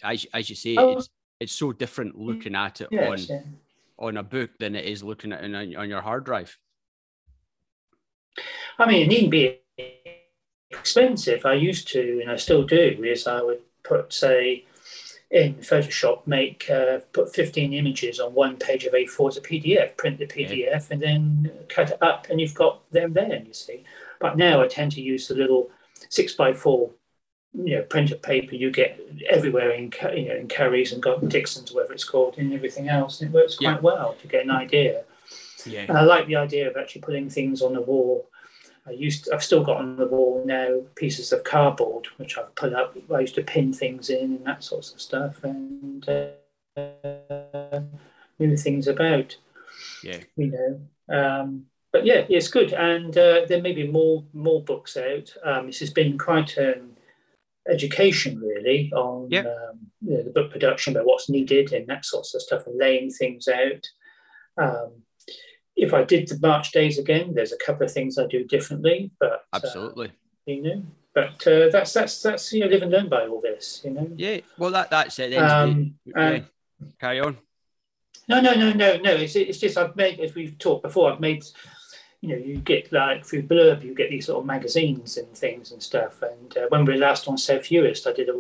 [0.03, 0.99] as as you say, oh.
[0.99, 3.59] it's it's so different looking at it yes, on
[3.99, 6.57] on a book than it is looking at on, on your hard drive.
[8.79, 9.61] I mean, it needn't be
[10.71, 11.45] expensive.
[11.45, 14.65] I used to, and I still do, is I would put, say,
[15.31, 19.97] in Photoshop, make uh, put 15 images on one page of A4 as a PDF,
[19.97, 20.81] print the PDF, yeah.
[20.91, 23.43] and then cut it up, and you've got them there.
[23.47, 23.85] You see,
[24.19, 25.71] but now I tend to use the little
[26.09, 26.91] six by four,
[27.53, 31.73] you know, printed paper you get everywhere in you know in Currys and got Dixon's,
[31.73, 33.81] whatever it's called, and everything else, and it works quite yeah.
[33.81, 35.05] well to get an idea.
[35.67, 35.87] Yeah.
[35.89, 38.31] And I like the idea of actually putting things on the wall
[38.87, 42.55] I used to, I've still got on the wall now pieces of cardboard which I've
[42.55, 42.97] put up.
[43.15, 47.81] I used to pin things in and that sorts of stuff and uh,
[48.39, 49.37] move things about.
[50.03, 50.81] Yeah, you know.
[51.15, 55.33] Um, but yeah, it's good, and uh, there may be more more books out.
[55.45, 56.97] Um, this has been quite an
[57.69, 59.41] education, really, on yeah.
[59.41, 62.79] um, you know, the book production, about what's needed and that sorts of stuff, and
[62.79, 63.89] laying things out.
[64.57, 65.03] Um,
[65.81, 69.11] if I did the March days again, there's a couple of things I do differently,
[69.19, 70.11] but uh, absolutely, uh,
[70.47, 70.83] you know.
[71.15, 74.09] But uh, that's that's that's you know live and learn by all this, you know.
[74.17, 75.35] Yeah, well that that's it.
[75.35, 76.41] Um, yeah.
[77.01, 77.39] Carry on.
[78.29, 79.13] No, no, no, no, no.
[79.13, 81.13] It's it's just I've made as we've talked before.
[81.13, 81.45] I've made
[82.21, 85.73] you know you get like through Blurb you get these sort of magazines and things
[85.73, 86.23] and stuff.
[86.23, 88.35] And uh, when we were last on South Uist, I did a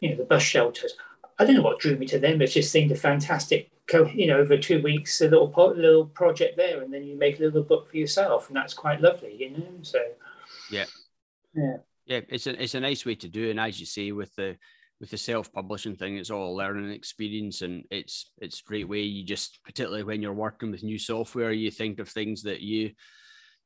[0.00, 0.94] you know, the bus shelters.
[1.38, 2.40] I don't know what drew me to them.
[2.40, 3.70] It just seemed a fantastic,
[4.14, 7.42] you know, over two weeks, a little little project there, and then you make a
[7.42, 9.68] little book for yourself, and that's quite lovely, you know.
[9.82, 9.98] So,
[10.70, 10.84] yeah,
[11.54, 12.20] yeah, yeah.
[12.28, 13.50] It's a it's a nice way to do, it.
[13.50, 14.56] and as you say, with the
[15.00, 19.00] with the self-publishing thing, it's all a learning experience, and it's it's a great way.
[19.00, 22.92] You just, particularly when you're working with new software, you think of things that you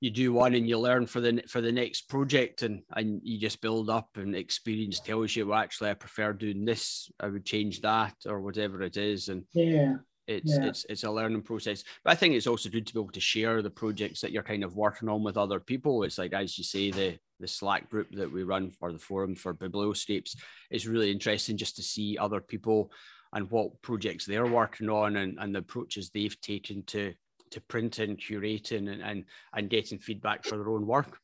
[0.00, 3.38] you do one and you learn for the for the next project and and you
[3.38, 7.10] just build up and experience tells you well actually I prefer doing this.
[7.18, 9.96] I would change that or whatever it is and yeah.
[10.26, 10.66] it's yeah.
[10.66, 11.82] it's it's a learning process.
[12.04, 14.42] But I think it's also good to be able to share the projects that you're
[14.42, 16.02] kind of working on with other people.
[16.02, 19.34] It's like as you say the the Slack group that we run for the forum
[19.34, 20.36] for Biblioscapes
[20.70, 22.90] it's really interesting just to see other people
[23.32, 27.12] and what projects they're working on and, and the approaches they've taken to
[27.50, 31.18] to printing, curating, and, and, and getting feedback for their own work?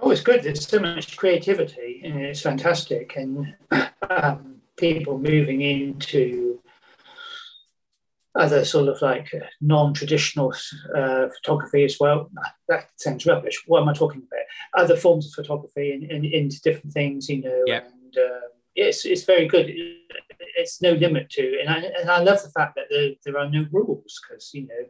[0.00, 0.42] Oh, it's good.
[0.42, 3.16] There's so much creativity, and it's fantastic.
[3.16, 3.54] And
[4.08, 6.60] um, people moving into
[8.34, 9.28] other sort of like
[9.60, 10.54] non-traditional
[10.94, 12.30] uh, photography as well.
[12.68, 13.64] That sounds rubbish.
[13.66, 14.84] What am I talking about?
[14.84, 17.62] Other forms of photography and, and into different things, you know.
[17.66, 17.80] Yeah.
[17.84, 19.66] And uh, it's it's very good.
[20.58, 23.48] It's no limit to, and I and I love the fact that there, there are
[23.48, 24.84] no rules because you know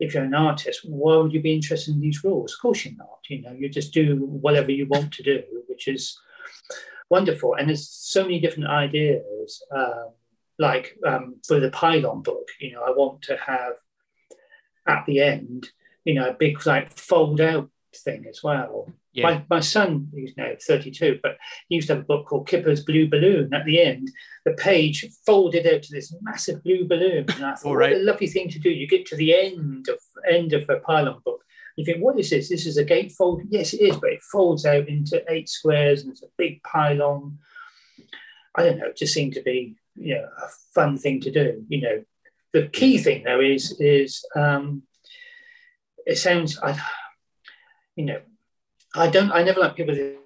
[0.00, 2.54] if you're an artist, why would you be interested in these rules?
[2.54, 3.18] Of course you're not.
[3.28, 6.18] You know, you just do whatever you want to do, which is
[7.10, 7.54] wonderful.
[7.54, 9.62] And there's so many different ideas.
[9.70, 10.10] Um,
[10.58, 13.74] like um, for the pylon book, you know, I want to have
[14.86, 15.68] at the end,
[16.04, 18.92] you know, a big like fold out thing as well.
[19.14, 19.22] Yeah.
[19.30, 21.36] My, my son, who's now 32, but
[21.68, 23.54] he used to have a book called Kipper's Blue Balloon.
[23.54, 24.10] At the end,
[24.44, 27.24] the page folded out to this massive blue balloon.
[27.36, 27.92] And I thought, right.
[27.92, 28.70] what a lovely thing to do.
[28.70, 29.98] You get to the end of
[30.28, 31.44] end of a pylon book.
[31.76, 32.48] You think, what is this?
[32.48, 33.42] This is a gatefold?
[33.48, 37.38] Yes, it is, but it folds out into eight squares and it's a big pylon.
[38.56, 41.64] I don't know, it just seemed to be you know, a fun thing to do.
[41.68, 42.04] You know,
[42.52, 44.82] the key thing though is is um,
[46.06, 46.78] it sounds I
[47.96, 48.20] you know
[48.94, 49.32] I don't.
[49.32, 50.16] I never like people to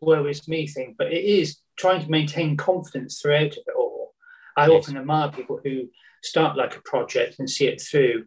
[0.00, 4.14] woe is me thing, but it is trying to maintain confidence throughout it all.
[4.56, 4.82] I yes.
[4.82, 5.88] often admire people who
[6.22, 8.26] start like a project and see it through,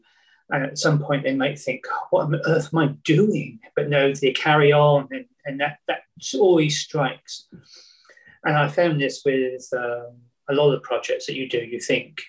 [0.49, 4.13] and at some point they might think, "What on earth am I doing?" But no,
[4.13, 6.01] they carry on, and, and that that
[6.39, 7.47] always strikes.
[8.45, 10.17] And I found this with um,
[10.49, 11.59] a lot of projects that you do.
[11.59, 12.21] You think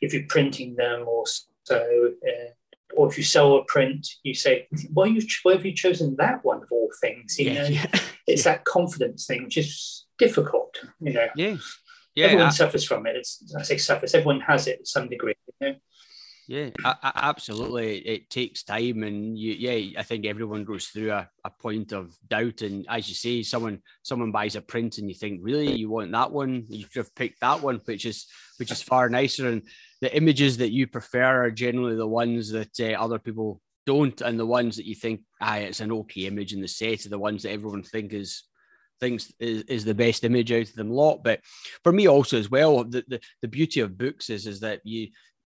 [0.00, 1.24] if you're printing them or
[1.64, 2.50] so, uh,
[2.98, 6.44] or if you sell a print, you say, why, you, why have you chosen that
[6.44, 7.38] one of all things?
[7.38, 7.86] You yeah, know, yeah.
[8.26, 8.52] it's yeah.
[8.54, 11.28] that confidence thing, which is difficult, you know.
[11.36, 11.56] Yeah.
[12.16, 13.14] Yeah, everyone I, suffers from it.
[13.14, 14.14] It's, I say suffers.
[14.14, 15.34] Everyone has it to some degree.
[15.60, 15.76] You know?
[16.48, 17.98] Yeah, I, I, absolutely.
[17.98, 22.12] It takes time, and you, yeah, I think everyone goes through a, a point of
[22.26, 22.62] doubt.
[22.62, 26.10] And as you say, someone someone buys a print, and you think, really, you want
[26.10, 26.64] that one?
[26.68, 29.46] You could have picked that one, which is which is far nicer.
[29.46, 29.62] And
[30.00, 34.38] the images that you prefer are generally the ones that uh, other people don't, and
[34.38, 37.18] the ones that you think, ah, it's an okay image in the set are the
[37.18, 38.44] ones that everyone think is
[39.00, 41.22] thinks is, is the best image out of them lot.
[41.22, 41.40] But
[41.84, 45.08] for me also as well, the, the, the beauty of books is is that you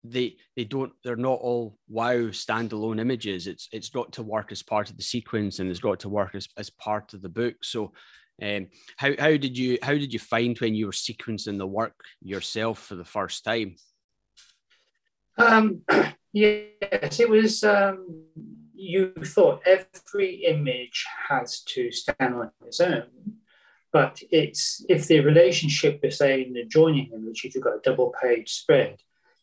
[0.04, 3.46] they they don't they're not all wow standalone images.
[3.46, 6.34] It's it's got to work as part of the sequence and it's got to work
[6.34, 7.56] as, as part of the book.
[7.62, 7.92] So
[8.42, 11.94] um, how, how did you how did you find when you were sequencing the work
[12.20, 13.76] yourself for the first time?
[15.38, 15.82] Um,
[16.32, 17.64] yes, it was.
[17.64, 18.24] Um,
[18.74, 23.06] you thought every image has to stand on its own,
[23.92, 27.80] but it's if the relationship is say in the joining image, if you've got a
[27.84, 29.00] double page spread,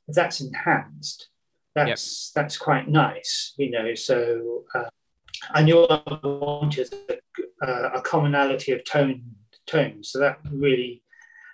[0.08, 1.30] if that's enhanced,
[1.74, 2.44] that's yep.
[2.44, 3.94] that's quite nice, you know.
[3.96, 4.90] So uh,
[5.52, 9.24] I knew I wanted a, uh, a commonality of tone
[9.66, 11.04] tone, so that really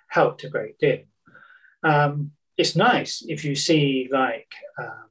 [0.08, 1.02] helped a great deal.
[1.82, 5.08] Um, it's nice if you see like um,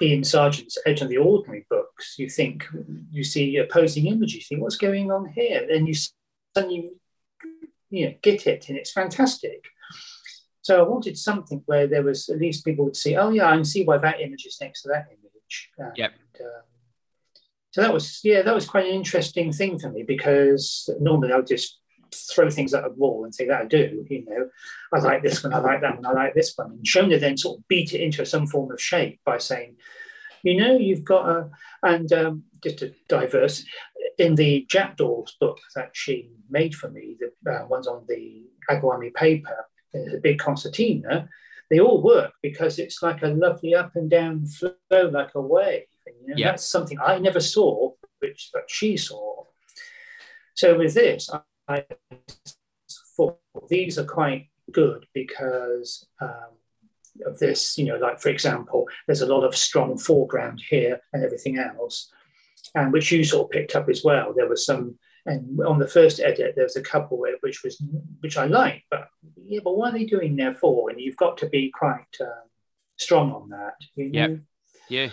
[0.00, 2.66] Ian Sargent's Edge of the Ordinary books, you think
[3.10, 5.66] you see opposing images, you think what's going on here?
[5.68, 5.94] Then you
[6.54, 6.90] suddenly
[7.90, 9.66] you know, get it, and it's fantastic.
[10.62, 13.54] So I wanted something where there was at least people would see, oh yeah, I
[13.54, 15.70] can see why that image is next to that image.
[15.76, 16.12] And, yep.
[16.40, 16.62] Um,
[17.72, 21.36] so that was yeah, that was quite an interesting thing for me because normally I
[21.36, 21.78] would just
[22.14, 24.04] throw things at a wall and say that I do.
[24.08, 24.48] You know,
[24.92, 26.72] I like this one, I like that one, I like this one.
[26.72, 29.76] And Shona then sort of beat it into some form of shape by saying,
[30.42, 31.50] you know, you've got a
[31.82, 33.64] and um, just to diverse
[34.18, 39.14] in the Jackdaws book that she made for me, the uh, ones on the Agawami
[39.14, 41.28] paper, the big concertina,
[41.70, 45.84] they all work because it's like a lovely up and down flow, like a wave.
[46.06, 46.50] And, you know, yeah.
[46.50, 49.44] That's something I never saw, which that she saw.
[50.54, 51.30] So with this,
[53.68, 56.52] These are quite good because um,
[57.26, 61.24] of this, you know, like for example, there's a lot of strong foreground here and
[61.24, 62.10] everything else,
[62.74, 64.32] and which you sort of picked up as well.
[64.34, 67.82] There was some, and on the first edit, there was a couple which was
[68.20, 69.08] which I liked, but
[69.46, 70.90] yeah, but what are they doing there for?
[70.90, 72.48] And you've got to be quite um,
[72.98, 73.74] strong on that.
[73.94, 74.38] You know?
[74.88, 75.10] Yeah.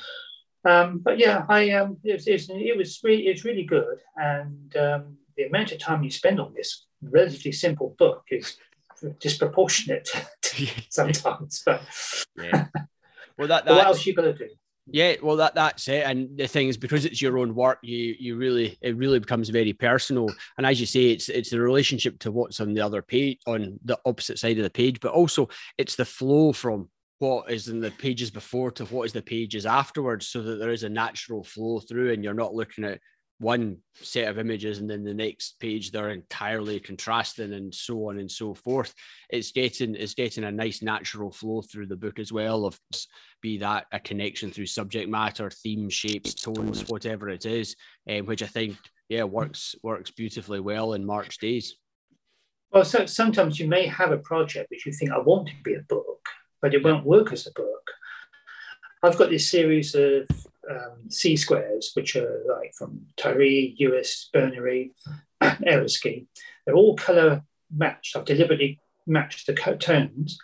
[0.65, 5.17] Um, but yeah, I um, it, was, it was really it's really good, and um,
[5.39, 8.57] the amount of time you spend on this relatively simple book is
[9.19, 10.09] disproportionate
[10.89, 11.63] sometimes.
[11.65, 11.81] But
[12.37, 12.67] yeah,
[13.37, 14.49] well, that what else you to do?
[14.91, 16.03] Yeah, well, that that's it.
[16.05, 19.47] And the thing is, because it's your own work, you you really it really becomes
[19.47, 20.29] very personal.
[20.57, 23.79] And as you say, it's it's the relationship to what's on the other page, on
[23.85, 25.47] the opposite side of the page, but also
[25.77, 29.65] it's the flow from what is in the pages before to what is the pages
[29.65, 32.99] afterwards, so that there is a natural flow through, and you're not looking at
[33.39, 38.19] one set of images and then the next page they're entirely contrasting and so on
[38.19, 38.93] and so forth.
[39.29, 42.79] It's getting it's getting a nice natural flow through the book as well of
[43.41, 47.77] be that a connection through subject matter theme shapes tones whatever it is
[48.09, 48.75] um, which i think
[49.07, 51.77] yeah works works beautifully well in march days.
[52.71, 55.75] Well so sometimes you may have a project which you think i want to be
[55.75, 56.19] a book
[56.61, 57.91] but it won't work as a book.
[59.03, 60.27] I've got this series of
[60.69, 64.91] um, C squares, which are like from Tiree, Uist, Berneray,
[65.41, 66.25] Eriskay.
[66.65, 67.43] They're all color
[67.75, 68.15] matched.
[68.15, 70.37] I've deliberately matched the tones,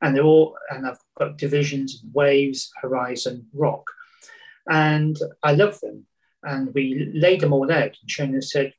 [0.00, 3.90] and they're all, and I've got divisions, waves, horizon, rock,
[4.68, 6.06] and I love them.
[6.42, 8.72] And we laid them all out, and Shona said,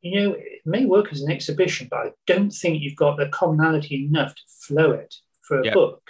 [0.00, 3.28] you know, it may work as an exhibition, but I don't think you've got the
[3.28, 5.74] commonality enough to flow it for a yep.
[5.74, 6.09] book.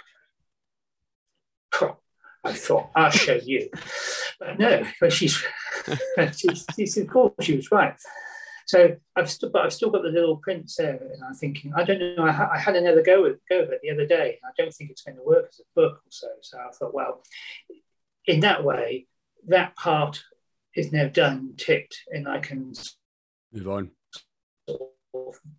[2.43, 3.69] I thought, I'll show you.
[4.39, 5.41] But no, but she's,
[6.35, 7.95] she's, she's, of course, she was right.
[8.65, 11.83] So I've still, but I've still got the little prints there, and I'm thinking, I
[11.83, 12.23] don't know.
[12.23, 14.39] I, ha- I had another go with go with it the other day.
[14.45, 16.27] I don't think it's going to work as a book or so.
[16.41, 17.21] So I thought, well,
[18.25, 19.07] in that way,
[19.47, 20.23] that part
[20.75, 22.73] is now done, ticked, and I can
[23.51, 23.91] move on,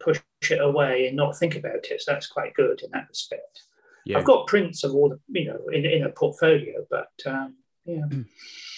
[0.01, 2.01] push it away, and not think about it.
[2.01, 3.63] So that's quite good in that respect.
[4.05, 4.19] Yeah.
[4.19, 8.07] I've got prints of all the, you know, in, in a portfolio, but um, yeah,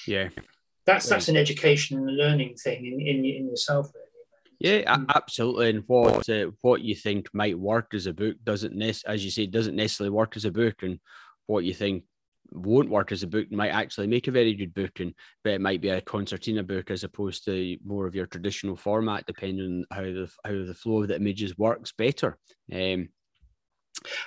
[0.07, 0.29] yeah,
[0.87, 3.91] that's that's an education and a learning thing in in, in yourself.
[3.95, 4.05] Really.
[4.61, 5.71] Yeah, absolutely.
[5.71, 9.31] And what uh, what you think might work as a book doesn't necessarily, as you
[9.31, 11.01] say, doesn't necessarily work as a book, and
[11.47, 12.05] what you think
[12.53, 15.61] won't work as a book might actually make a very good book, and but it
[15.61, 19.97] might be a concertina book as opposed to more of your traditional format, depending on
[19.97, 22.39] how the how the flow of the images works better.
[22.73, 23.09] Um,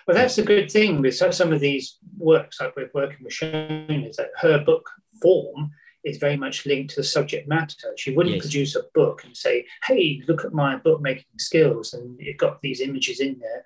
[0.06, 4.10] well, that's a good thing with some of these works, like we're working with Shona,
[4.10, 4.90] is that her book
[5.22, 5.72] form
[6.04, 7.94] is very much linked to the subject matter.
[7.98, 8.46] She wouldn't yes.
[8.46, 12.82] produce a book and say, hey, look at my bookmaking skills, and it got these
[12.82, 13.66] images in there.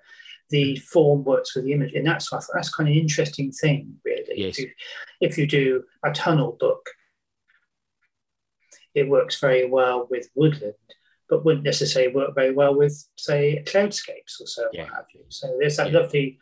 [0.50, 0.82] The mm.
[0.82, 1.94] form works with the image.
[1.94, 4.34] And that's, that's kind of an interesting thing, really.
[4.34, 4.58] Yes.
[4.58, 4.70] If, you,
[5.20, 6.90] if you do a tunnel book,
[8.94, 10.74] it works very well with woodland
[11.32, 14.82] but wouldn't necessarily work very well with, say, cloudscapes or so, yeah.
[14.82, 15.22] what have you.
[15.30, 15.98] So there's that yeah.
[15.98, 16.38] lovely.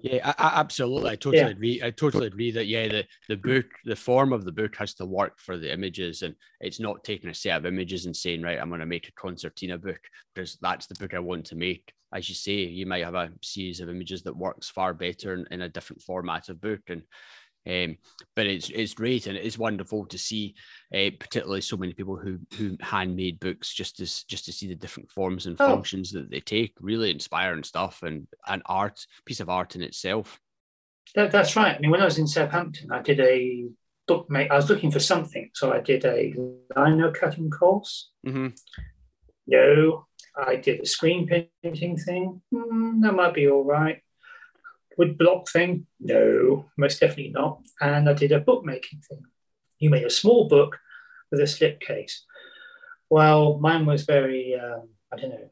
[0.00, 1.10] Yeah, I, I, absolutely.
[1.10, 1.48] I totally yeah.
[1.48, 1.82] agree.
[1.84, 5.04] I totally agree that yeah, the the book, the form of the book has to
[5.04, 8.58] work for the images, and it's not taking a set of images and saying, right,
[8.58, 10.00] I'm going to make a concertina book
[10.34, 11.92] because that's the book I want to make.
[12.14, 15.44] As you say, you might have a series of images that works far better in,
[15.50, 17.02] in a different format of book, and
[17.68, 17.96] um,
[18.34, 20.54] but it's it's great and it is wonderful to see,
[20.94, 24.74] uh, particularly so many people who who handmade books just to just to see the
[24.74, 25.68] different forms and oh.
[25.68, 26.74] functions that they take.
[26.80, 30.40] Really inspiring stuff and an art piece of art in itself.
[31.14, 31.76] That, that's right.
[31.76, 33.66] I mean, when I was in Southampton, I did a
[34.08, 34.26] book.
[34.34, 36.34] I was looking for something, so I did a
[36.76, 38.10] lino cutting course.
[38.26, 38.48] Mm-hmm.
[39.46, 41.28] No, I did a screen
[41.62, 42.42] painting thing.
[42.52, 44.02] Mm, that might be all right
[44.96, 45.86] wood block thing?
[46.00, 47.60] No, most definitely not.
[47.80, 49.22] And I did a bookmaking thing.
[49.78, 50.78] You made a small book
[51.30, 52.20] with a slipcase.
[53.10, 55.50] Well, mine was very, um, I don't know,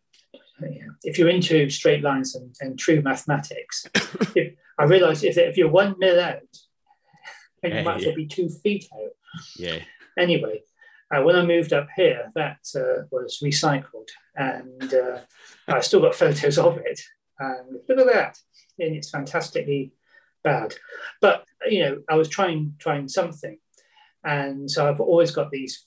[1.05, 3.87] if you're into straight lines and, and true mathematics,
[4.35, 6.43] if, I realized if, if you're one mil out,
[7.63, 9.11] then you might as well be two feet out.
[9.57, 9.79] Yeah.
[10.19, 10.63] Anyway,
[11.15, 15.19] uh, when I moved up here, that uh, was recycled, and uh,
[15.69, 17.01] I still got photos of it.
[17.41, 18.39] And look at that
[18.79, 19.93] and it's fantastically
[20.43, 20.75] bad.
[21.21, 23.59] But you know, I was trying trying something,
[24.25, 25.87] and so I've always got these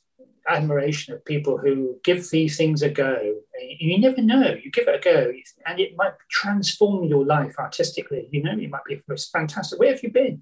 [0.50, 3.36] admiration of people who give these things a go.
[3.80, 4.56] You never know.
[4.62, 5.32] You give it a go,
[5.66, 8.28] and it might transform your life artistically.
[8.32, 9.80] You know, it might be most fantastic.
[9.80, 10.42] Where have you been?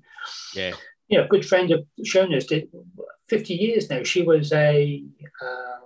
[0.55, 0.73] Yeah.
[1.07, 2.69] You know, a good friend of Shona's did
[3.27, 4.03] 50 years now.
[4.03, 5.03] She was a
[5.41, 5.81] um,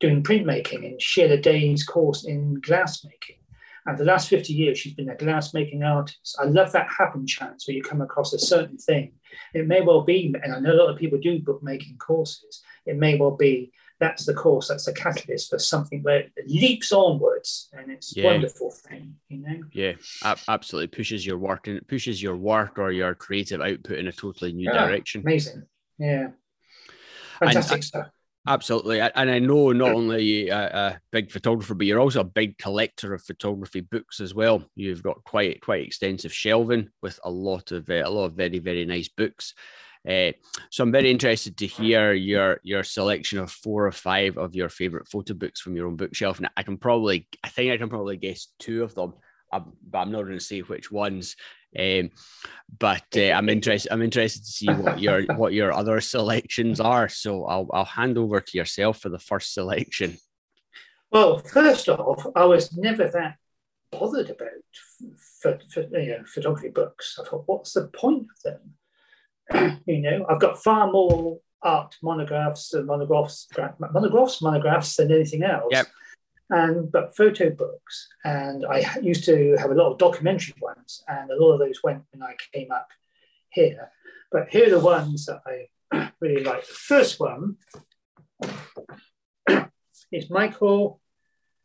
[0.00, 3.38] doing printmaking and she had a day's course in glassmaking.
[3.86, 6.38] And the last 50 years, she's been a glassmaking artist.
[6.40, 9.12] I love that happen chance where you come across a certain thing.
[9.52, 12.96] It may well be, and I know a lot of people do bookmaking courses, it
[12.96, 17.68] may well be that's the course, that's the catalyst for something where it leaps onwards
[17.72, 18.24] and it's yeah.
[18.24, 19.60] a wonderful thing, you know?
[19.72, 19.92] Yeah,
[20.48, 20.88] absolutely.
[20.88, 24.52] Pushes your work and it pushes your work or your creative output in a totally
[24.52, 25.20] new yeah, direction.
[25.22, 25.62] Amazing.
[25.98, 26.28] Yeah.
[27.38, 28.06] Fantastic and, stuff.
[28.46, 32.58] Absolutely, and I know not only a, a, big photographer, but you're also a big
[32.58, 34.62] collector of photography books as well.
[34.74, 38.58] You've got quite quite extensive shelving with a lot of uh, a lot of very
[38.58, 39.54] very nice books.
[40.06, 40.32] Uh,
[40.70, 44.68] so I'm very interested to hear your your selection of four or five of your
[44.68, 46.36] favorite photo books from your own bookshelf.
[46.36, 49.14] And I can probably, I think I can probably guess two of them,
[49.54, 51.36] uh, but I'm not going to say which ones.
[51.78, 52.10] Um,
[52.78, 53.92] but uh, I'm interested.
[53.92, 57.08] I'm interested to see what your what your other selections are.
[57.08, 60.18] So I'll I'll hand over to yourself for the first selection.
[61.10, 63.36] Well, first off, I was never that
[63.92, 64.48] bothered about
[65.40, 67.16] for, for, you know, photography books.
[67.20, 68.58] I thought, what's the point of
[69.52, 69.80] them?
[69.86, 73.46] you know, I've got far more art monographs and monographs,
[73.78, 75.68] monographs, monographs than anything else.
[75.70, 75.86] Yep
[76.54, 78.08] and but photo books.
[78.24, 81.82] And I used to have a lot of documentary ones, and a lot of those
[81.82, 82.88] went when I came up
[83.50, 83.90] here.
[84.30, 86.66] But here are the ones that I really like.
[86.66, 87.56] The first one
[90.12, 91.00] is Michael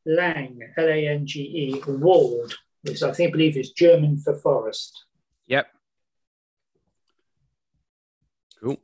[0.05, 4.35] Lange, L A N G E, Wald, which I think I believe is German for
[4.35, 5.05] forest.
[5.45, 5.67] Yep.
[8.61, 8.77] Cool.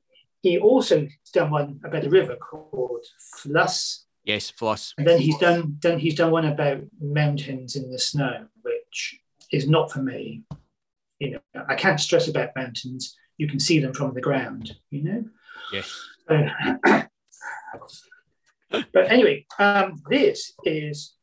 [0.43, 4.93] He also done one about a river called Fluss Yes, Floss.
[4.97, 9.19] And then he's done then he's done one about mountains in the snow, which
[9.51, 10.43] is not for me.
[11.19, 13.15] You know, I can't stress about mountains.
[13.37, 15.25] You can see them from the ground, you know?
[15.71, 16.01] Yes.
[16.27, 16.49] Uh,
[18.71, 21.13] but anyway, um, this is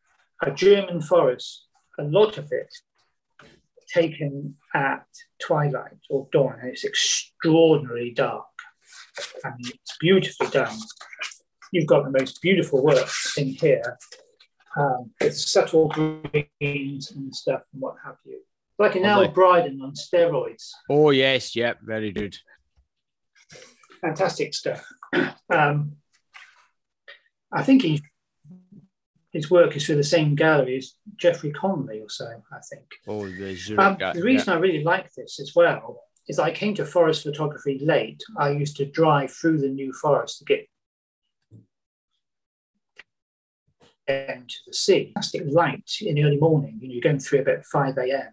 [0.43, 1.67] a German forest,
[1.99, 2.73] a lot of it
[3.93, 5.07] taken at
[5.41, 8.47] twilight or dawn, and it's extraordinarily dark.
[9.45, 10.79] I mean, it's beautifully done
[11.73, 13.99] you've got the most beautiful work in here
[14.77, 18.41] um, with subtle greens and stuff and what have you.
[18.79, 20.71] Like an Al Bryden on steroids.
[20.89, 21.57] Oh, yes.
[21.57, 21.81] Yep.
[21.83, 22.37] Very good.
[24.01, 24.85] Fantastic stuff.
[25.51, 25.97] Um,
[27.53, 28.01] I think he,
[29.35, 32.87] his work is through the same gallery as Jeffrey Conley or so, I think.
[33.07, 34.55] Oh, the, Zurich, um, the reason yeah.
[34.55, 38.23] I really like this as well is I came to forest photography late.
[38.39, 40.67] I used to drive through the New Forest to get
[44.07, 45.13] to the sea.
[45.15, 46.79] Fantastic light in the early morning.
[46.81, 48.29] You know, you're going through about 5 a.m.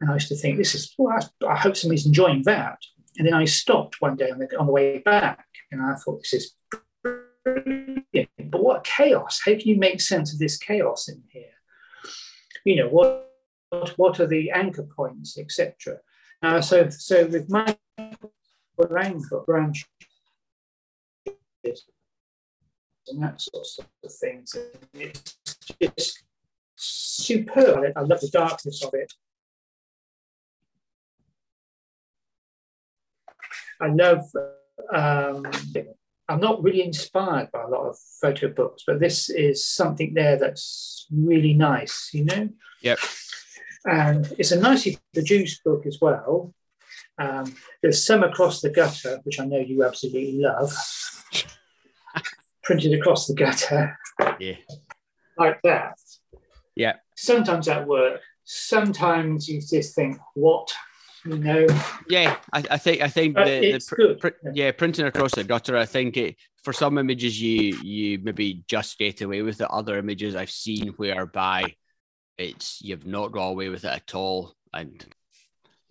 [0.00, 2.78] And I used to think, this is, well, I, I hope somebody's enjoying that.
[3.18, 6.20] And then I stopped one day on the, on the way back and I thought,
[6.20, 6.54] this is
[7.02, 8.06] brilliant.
[8.50, 9.40] But what chaos.
[9.44, 11.44] How can you make sense of this chaos in here?
[12.64, 13.30] You know, what,
[13.70, 15.98] what, what are the anchor points, etc.
[16.42, 17.76] Uh, so, so with my
[19.46, 19.86] branch
[23.10, 23.66] and that sort
[24.04, 24.56] of things.
[24.94, 25.36] It's
[25.80, 26.22] just
[26.76, 27.92] superb.
[27.96, 29.12] I love the darkness of it.
[33.80, 34.24] I love.
[34.92, 35.46] Um,
[36.28, 40.36] I'm not really inspired by a lot of photo books, but this is something there
[40.36, 42.48] that's really nice, you know.
[42.82, 42.98] Yep.
[43.84, 46.54] And it's a nicely produced book as well.
[47.18, 50.72] Um, there's some across the gutter, which I know you absolutely love
[52.70, 53.98] printed across the gutter.
[54.38, 54.54] Yeah.
[55.36, 55.98] Like that.
[56.76, 56.96] Yeah.
[57.16, 58.22] Sometimes that works.
[58.44, 60.72] Sometimes you just think, what?
[61.24, 61.66] You know.
[62.08, 64.28] Yeah, I, I think I think but the, the pr-.
[64.28, 65.76] Pr- yeah, printing across the gutter.
[65.76, 69.68] I think it for some images you you maybe just get away with it.
[69.68, 71.74] Other images I've seen whereby
[72.38, 74.54] it's you've not got away with it at all.
[74.72, 75.04] And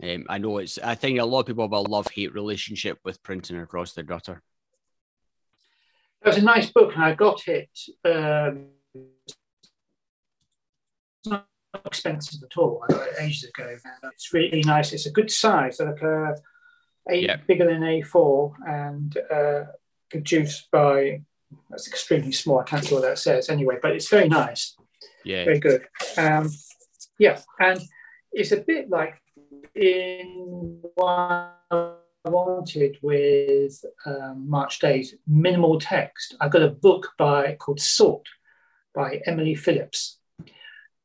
[0.01, 0.79] um, I know it's.
[0.79, 4.03] I think a lot of people have a love hate relationship with printing across the
[4.03, 4.41] gutter.
[6.21, 7.69] It was a nice book, and I got it.
[8.03, 8.67] Um,
[11.25, 11.45] not
[11.85, 12.83] expensive at all.
[12.83, 13.77] I got it ages ago.
[14.13, 14.91] It's really nice.
[14.91, 16.35] It's a good size, like a,
[17.09, 17.37] yeah.
[17.47, 19.63] bigger than A4, and uh,
[20.09, 21.21] produced by.
[21.69, 22.59] That's extremely small.
[22.59, 24.75] I can't see what that says anyway, but it's very nice.
[25.23, 25.87] Yeah, very good.
[26.17, 26.51] Um,
[27.17, 27.81] yeah, and
[28.31, 29.15] it's a bit like
[29.73, 31.49] in one
[32.29, 36.35] wanted with um, March Days minimal text.
[36.39, 38.25] I got a book by called Salt
[38.93, 40.19] by Emily Phillips.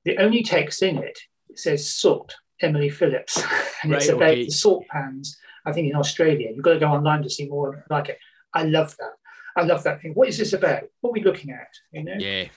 [0.05, 1.19] The only text in it,
[1.49, 3.43] it says Salt, Emily Phillips,
[3.83, 4.45] and right, it's about okay.
[4.45, 5.39] the salt pans.
[5.67, 8.19] I think in Australia, you've got to go online to see more like it.
[8.53, 9.13] I love that.
[9.57, 10.13] I love that thing.
[10.15, 10.83] What is this about?
[11.01, 11.69] What are we looking at?
[11.93, 12.15] You know?
[12.19, 12.49] Yeah.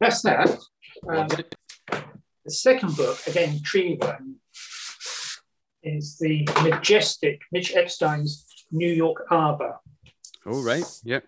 [0.00, 0.58] That's that.
[1.08, 1.28] Um,
[2.44, 4.36] the second book, again, Tree Run,
[5.84, 9.78] is the majestic Mitch Epstein's New York Arbor.
[10.46, 10.84] All right.
[11.04, 11.24] Yep.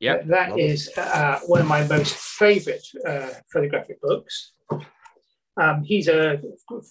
[0.00, 0.26] Yep.
[0.26, 4.52] That love is uh, one of my most favorite uh, photographic books.
[5.56, 6.40] Um, he's a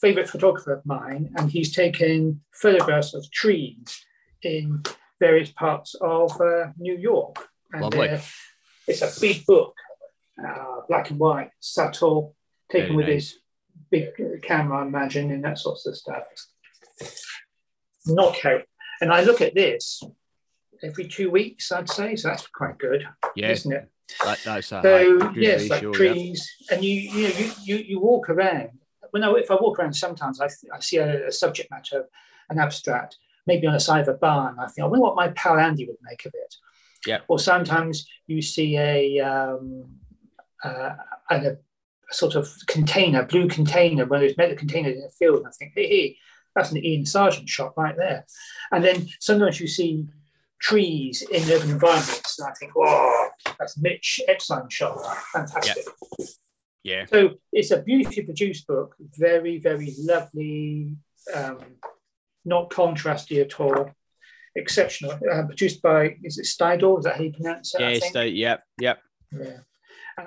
[0.01, 4.05] favorite photographer of mine, and he's taken photographs of trees
[4.41, 4.83] in
[5.19, 7.35] various parts of uh, New York.
[7.73, 8.09] And Lovely.
[8.09, 8.19] uh,
[8.87, 9.75] it's a big book,
[10.43, 12.35] uh, black and white, subtle,
[12.71, 13.31] taken Very with nice.
[13.31, 13.39] his
[13.93, 16.23] big camera, I imagine, and that sorts of stuff.
[18.07, 18.63] Knockout.
[19.01, 20.01] And I look at this
[20.83, 23.89] every two weeks, I'd say, so that's quite good, Yeah, isn't it?
[24.25, 25.91] that, that's a So yes, like yeah.
[25.91, 28.71] trees, and you you know you you, you walk around.
[29.11, 32.05] When I if I walk around, sometimes I, I see a, a subject matter,
[32.49, 33.17] an abstract,
[33.47, 34.57] maybe on the side of a barn.
[34.59, 36.55] I think I wonder what my pal Andy would make of it.
[37.05, 37.19] Yeah.
[37.27, 39.99] Or sometimes you see a um,
[40.63, 40.95] uh,
[41.29, 41.57] a, a
[42.13, 45.51] sort of container, blue container, one of those metal containers in a field, and I
[45.51, 46.17] think, hey, hey,
[46.55, 48.25] that's an Ian Sargent shot right there.
[48.71, 50.05] And then sometimes you see
[50.59, 54.99] trees in urban environments, and I think, oh, that's Mitch Epstein shot.
[55.33, 55.85] Fantastic.
[56.83, 57.05] Yeah.
[57.05, 60.95] So it's a beautifully produced book, very, very lovely,
[61.33, 61.59] um,
[62.45, 63.91] not contrasty at all,
[64.55, 65.11] exceptional.
[65.11, 66.99] Uh, produced by, is it Steidl?
[66.99, 67.81] Is that how you pronounce it?
[67.81, 68.99] Yeah, so, yep, yep.
[69.31, 69.59] Yeah.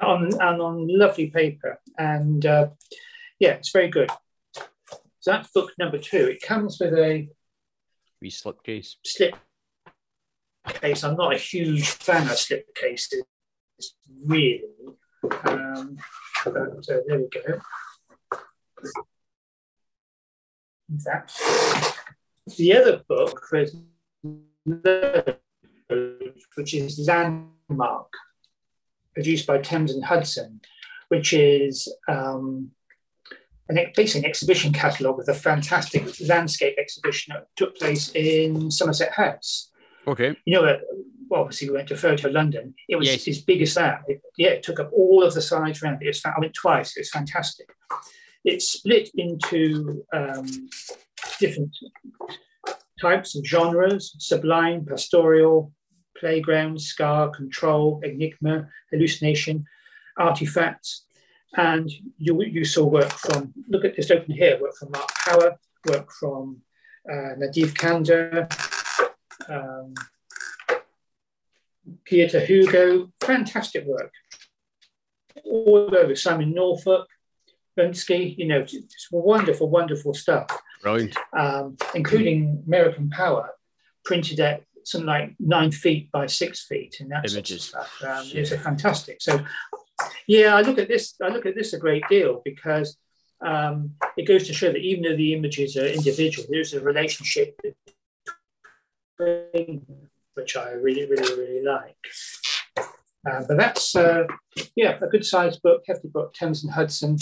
[0.01, 1.80] On, and on lovely paper.
[1.97, 2.68] And uh,
[3.39, 4.11] yeah, it's very good.
[5.20, 6.26] So that's book number two.
[6.26, 7.28] It comes with a
[8.20, 8.95] Wee slipcase.
[9.05, 9.37] slip
[10.66, 11.05] case.
[11.05, 13.24] I'm not a huge fan of slip cases,
[14.24, 14.62] really.
[15.45, 15.97] Um,
[16.45, 17.61] but uh, there we go.
[21.05, 21.32] That.
[22.57, 23.76] The other book, was
[26.55, 28.12] which is Landmark,
[29.16, 30.60] produced by Thames and Hudson,
[31.08, 31.74] which is
[32.06, 32.70] um,
[33.70, 39.12] an, basically an exhibition catalogue with a fantastic landscape exhibition that took place in Somerset
[39.12, 39.70] House.
[40.06, 40.36] Okay.
[40.44, 40.76] You know, uh,
[41.30, 42.74] well, obviously we went to Photo London.
[42.90, 43.26] It was Yes.
[43.26, 44.02] as big as that.
[44.06, 46.04] It, yeah, it took up all of the sides around it.
[46.04, 46.94] It was fa- I went twice.
[46.94, 47.68] It was fantastic.
[48.44, 50.46] It's split into um,
[51.40, 51.74] different
[53.00, 55.72] types and genres: sublime, pastoral,
[56.18, 59.66] playground, scar, control, enigma, hallucination,
[60.16, 61.04] artifacts.
[61.56, 65.58] And you, you saw work from, look at this open here, work from Mark Power,
[65.86, 66.58] work from
[67.10, 68.50] uh, Nadav Kander,
[69.48, 69.94] um,
[72.04, 74.12] Pieter Hugo, fantastic work.
[75.44, 77.06] All over Simon Norfolk,
[77.78, 80.48] Bunsky, you know, just wonderful, wonderful stuff
[80.84, 81.14] Right.
[81.32, 83.50] um, including American Power,
[84.04, 87.64] printed at something like nine feet by six feet, and that Images.
[87.64, 88.20] sort of stuff.
[88.20, 89.20] Um, It's a fantastic.
[89.20, 89.45] So,
[90.28, 91.14] yeah, I look at this.
[91.20, 92.97] I look at this a great deal because
[93.45, 97.61] um, it goes to show that even though the images are individual, there's a relationship
[99.18, 99.84] between
[100.34, 101.97] which I really, really, really like.
[103.28, 104.24] Uh, but that's uh,
[104.76, 107.18] yeah, a good sized book, hefty book, Thames and Hudson.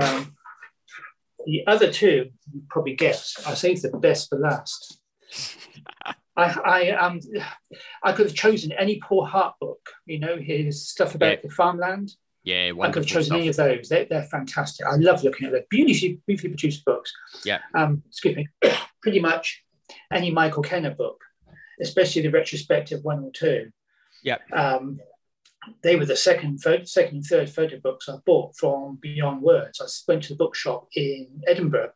[0.00, 0.34] Um,
[1.46, 5.00] the other two, you probably guess, I saved the best for last.
[6.36, 7.20] I, I um
[8.04, 11.40] I could have chosen any Paul Hart book, you know, his stuff about Yeah.
[11.44, 12.12] the farmland.
[12.44, 13.38] Yeah, I could have chosen stuff.
[13.38, 13.88] any of those.
[13.88, 14.86] They're, they're fantastic.
[14.86, 15.64] I love looking at them.
[15.68, 17.12] Beautifully, beautifully produced books.
[17.44, 17.58] Yeah.
[17.74, 18.48] Um, excuse me.
[19.02, 19.64] Pretty much
[20.12, 21.20] any Michael Kenna book,
[21.80, 23.72] especially the retrospective one or two.
[24.22, 24.38] Yeah.
[24.52, 25.00] Um,
[25.82, 29.80] they were the second, photo, second, and third photo books I bought from Beyond Words.
[29.80, 31.92] I went to the bookshop in Edinburgh.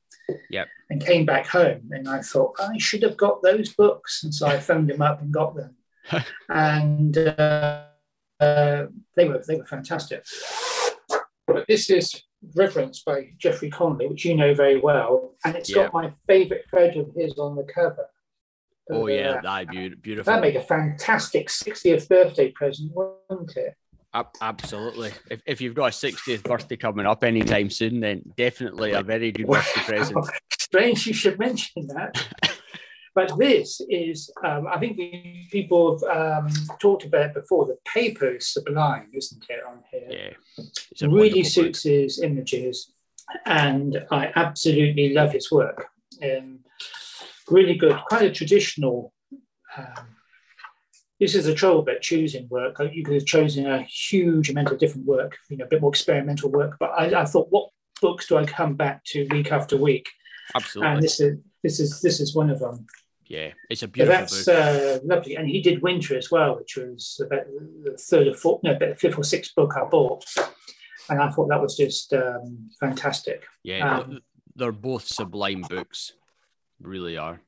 [0.51, 0.69] Yep.
[0.91, 4.47] And came back home, and I thought I should have got those books, and so
[4.47, 5.75] I phoned them up and got them.
[6.49, 7.85] and uh,
[8.39, 10.25] uh, they were they were fantastic.
[11.47, 12.23] But this is
[12.55, 15.85] Reverence by Jeffrey Conley, which you know very well, and it's Yeah.
[15.85, 18.07] got my favourite photo of his on the cover.
[18.91, 20.33] Oh Uh, yeah, that'd be beautiful.
[20.33, 23.75] that made a fantastic 60th birthday present, wouldn't it?
[24.41, 25.13] Absolutely.
[25.31, 29.31] If, if you've got a 60th birthday coming up anytime soon, then definitely a very
[29.31, 30.19] good birthday present.
[30.59, 32.27] Strange you should mention that.
[33.15, 36.49] but this is, um, I think we, people have um,
[36.81, 37.67] talked about it before.
[37.67, 40.09] The paper is sublime, isn't it, on here?
[40.09, 40.65] Yeah.
[40.91, 41.53] It's really wonderful book.
[41.53, 42.93] suits his images,
[43.47, 45.87] and I absolutely love his work.
[46.21, 46.61] Um,
[47.51, 49.13] really good, quite a traditional.
[49.77, 50.17] Um,
[51.19, 52.81] this is the trouble about choosing work.
[52.93, 55.91] You could have chosen a huge amount of different work, you know, a bit more
[55.91, 56.77] experimental work.
[56.81, 57.69] But I, I thought, what
[58.01, 60.09] books do I come back to week after week?
[60.55, 60.93] Absolutely.
[60.93, 62.87] And this is this is this is one of them.
[63.27, 64.31] Yeah, it's a beautiful book.
[64.31, 65.37] that's uh, lovely.
[65.37, 67.45] And he did Winter as well, which was about
[67.85, 70.25] the third or fourth, no, about the fifth or sixth book I bought.
[71.09, 73.45] And I thought that was just um, fantastic.
[73.63, 74.21] Yeah, um,
[74.57, 76.15] they're both sublime books,
[76.81, 77.41] really are.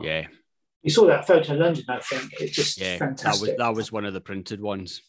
[0.00, 0.26] Yeah.
[0.82, 2.32] You saw that photo in London, I think.
[2.40, 3.24] It's just yeah, fantastic.
[3.24, 5.02] That was, that was one of the printed ones.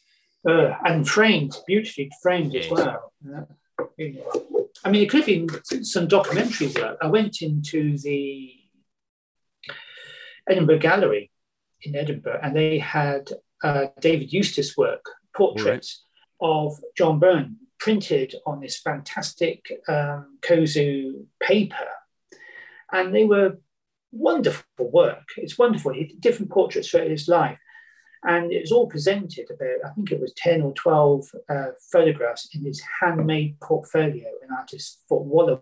[0.47, 2.65] Uh, and framed, beautifully framed yes.
[2.65, 3.13] as well.
[3.97, 4.11] Yeah.
[4.83, 6.97] I mean, it could have been some documentary work.
[7.01, 8.53] I went into the
[10.49, 11.31] Edinburgh Gallery
[11.81, 13.29] in Edinburgh, and they had
[13.63, 15.05] uh, David Eustace work,
[15.35, 16.05] portraits
[16.41, 16.49] right.
[16.49, 21.87] of John Byrne, printed on this fantastic um, Kozu paper.
[22.91, 23.57] And they were
[24.11, 25.27] wonderful work.
[25.37, 25.93] It's wonderful.
[25.93, 27.59] He did different portraits throughout his life.
[28.23, 32.49] And it was all presented about, I think it was 10 or 12 uh, photographs
[32.53, 34.27] in his handmade portfolio.
[34.41, 35.61] And I just thought, what a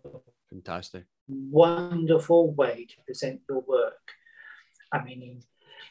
[0.50, 3.94] fantastic, wonderful way to present your work.
[4.92, 5.44] I mean,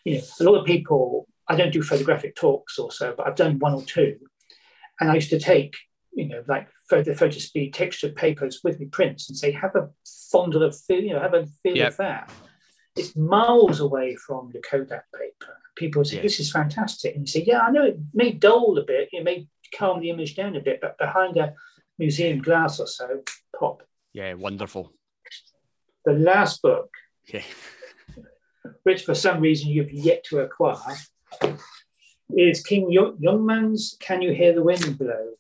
[0.05, 3.37] you know, a lot of people, I don't do photographic talks or so, but I've
[3.37, 4.17] done one or two.
[4.99, 5.77] And I used to take,
[6.17, 9.91] you know, like photo, photo speed textured papers with me prints and say, have a
[10.33, 11.93] fondle of, feel, you know, have a feel yep.
[11.93, 12.33] of that.
[12.97, 17.15] It's miles away from the Kodak paper people say, This is fantastic.
[17.15, 19.47] And you say, Yeah, I know it may dull a bit, it may
[19.77, 21.55] calm the image down a bit, but behind a
[21.99, 23.23] museum glass or so,
[23.57, 23.83] pop.
[24.13, 24.93] Yeah, wonderful.
[26.05, 26.91] The last book,
[27.27, 27.43] yeah.
[28.83, 30.97] which for some reason you've yet to acquire,
[32.31, 35.33] is King Youngman's Can You Hear the Wind Blow?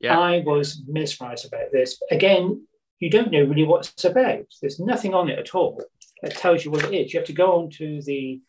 [0.00, 0.18] Yeah.
[0.18, 2.00] I was mesmerized about this.
[2.10, 2.66] Again,
[2.98, 4.46] you don't know really what it's about.
[4.60, 5.82] There's nothing on it at all
[6.22, 7.12] that tells you what it is.
[7.12, 8.40] You have to go on to the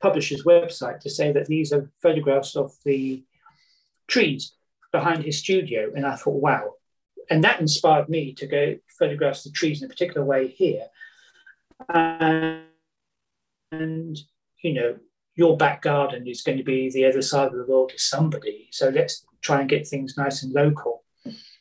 [0.00, 3.24] publisher's website to say that these are photographs of the
[4.06, 4.52] trees
[4.92, 5.90] behind his studio.
[5.94, 6.74] And I thought, wow.
[7.30, 10.86] And that inspired me to go photograph the trees in a particular way here.
[11.88, 12.64] And,
[13.70, 14.18] and,
[14.62, 14.96] you know,
[15.34, 18.68] your back garden is going to be the other side of the world to somebody.
[18.70, 21.04] So let's try and get things nice and local.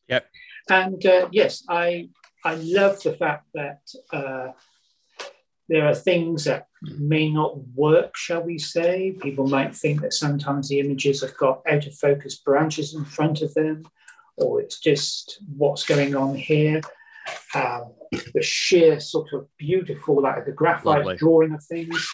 [0.08, 0.28] Yep.
[0.70, 2.10] And uh, yes, I
[2.44, 4.52] I love the fact that uh,
[5.70, 9.16] there are things that may not work, shall we say.
[9.22, 13.42] People might think that sometimes the images have got out of focus branches in front
[13.42, 13.88] of them,
[14.38, 16.82] or it's just what's going on here.
[17.56, 17.94] Um,
[18.34, 21.16] the sheer sort of beautiful, like the graphite Lovely.
[21.16, 22.14] drawing of things,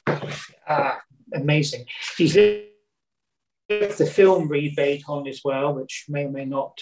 [0.68, 0.96] uh,
[1.34, 1.86] amazing.
[2.18, 6.80] He's left the film rebate on as well, which may or may not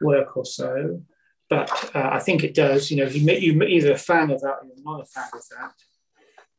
[0.00, 1.02] work or so.
[1.50, 2.90] But uh, I think it does.
[2.90, 5.42] You know, you, you're either a fan of that or you're not a fan of
[5.50, 5.72] that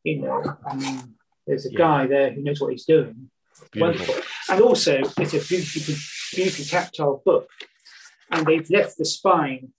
[0.04, 1.14] you know, I mean,
[1.46, 1.78] there's a yeah.
[1.78, 3.30] guy there who knows what he's doing.
[3.76, 4.14] Wonderful.
[4.48, 5.96] And also, it's a beautifully,
[6.32, 7.48] beautifully tactile book.
[8.30, 9.72] And they've left the spine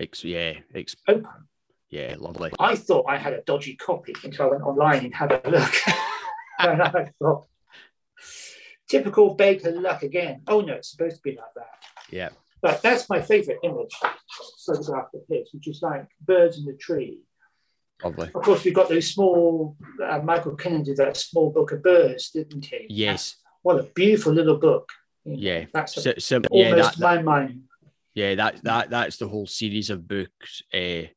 [0.00, 1.26] Ex- yeah, ex- open.
[1.90, 2.52] Yeah, lovely.
[2.60, 5.72] I thought I had a dodgy copy until I went online and had a look.
[6.58, 7.46] and I thought,
[8.88, 10.42] typical Baker luck again.
[10.46, 11.70] Oh no, it's supposed to be like that.
[12.10, 12.30] Yeah.
[12.60, 13.94] But that's my favourite image
[14.66, 17.20] photograph of his, which is like birds in the tree
[18.02, 18.30] Lovely.
[18.32, 19.76] Of course, we've got those small.
[20.02, 22.86] Uh, Michael did that small book of birds, didn't he?
[22.88, 23.36] Yes.
[23.62, 24.90] What a beautiful little book.
[25.24, 27.62] Yeah, that's so, so, almost yeah, that, my mind.
[28.14, 30.62] Yeah, that that that's the whole series of books.
[30.72, 31.10] Uh,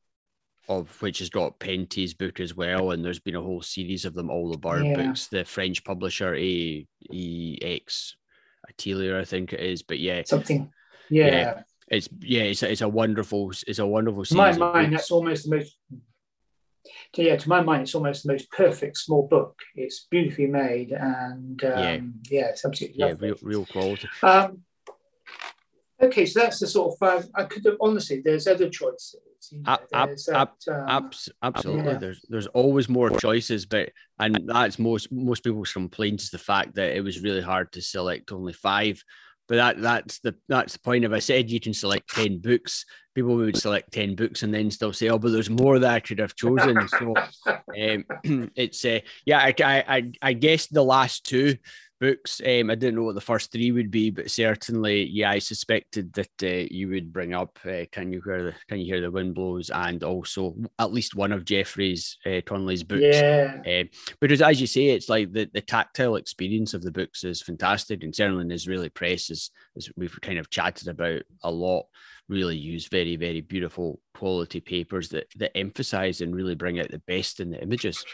[0.68, 4.14] of which has got Penty's book as well, and there's been a whole series of
[4.14, 4.94] them, all the bird yeah.
[4.96, 5.26] books.
[5.26, 8.16] The French publisher A E X
[8.68, 10.70] Atelier, I think it is, but yeah, something.
[11.10, 11.26] Yeah.
[11.26, 11.62] yeah.
[11.88, 14.24] it's yeah, it's a, it's a wonderful, it's a wonderful.
[14.24, 15.76] Series my mind, that's almost the most
[17.14, 19.58] to, yeah, to my mind, it's almost the most perfect small book.
[19.74, 22.00] It's beautifully made, and um, yeah.
[22.30, 24.08] yeah, it's absolutely yeah, real, real quality.
[24.22, 24.62] Um,
[26.00, 27.28] okay, so that's the sort of five.
[27.34, 29.16] I could have, honestly, there's other choices.
[29.50, 31.10] You know, ab, ab, um,
[31.42, 31.98] absolutely, yeah.
[31.98, 36.96] there's there's always more choices, but and that's most most people's complaints the fact that
[36.96, 39.02] it was really hard to select only five.
[39.48, 41.04] But that that's the that's the point.
[41.04, 42.84] If I said you can select ten books,
[43.14, 46.00] people would select 10 books and then still say, oh, but there's more that I
[46.00, 46.88] could have chosen.
[46.88, 47.14] so
[47.46, 51.56] um, it's, uh, yeah, I, I, I guess the last two
[52.02, 55.38] books, um, I didn't know what the first three would be, but certainly, yeah, I
[55.38, 59.00] suspected that uh, you would bring up uh, Can You Hear the Can You Hear
[59.00, 63.02] the Wind Blows and also at least one of Jeffrey's uh, Conley's books.
[63.02, 63.62] Yeah.
[63.64, 63.84] Uh,
[64.20, 68.02] because as you say, it's like the, the tactile experience of the books is fantastic
[68.02, 71.86] and certainly Nazraeli Press, as, as we've kind of chatted about a lot,
[72.28, 77.02] really use very, very beautiful quality papers that that emphasize and really bring out the
[77.06, 78.04] best in the images.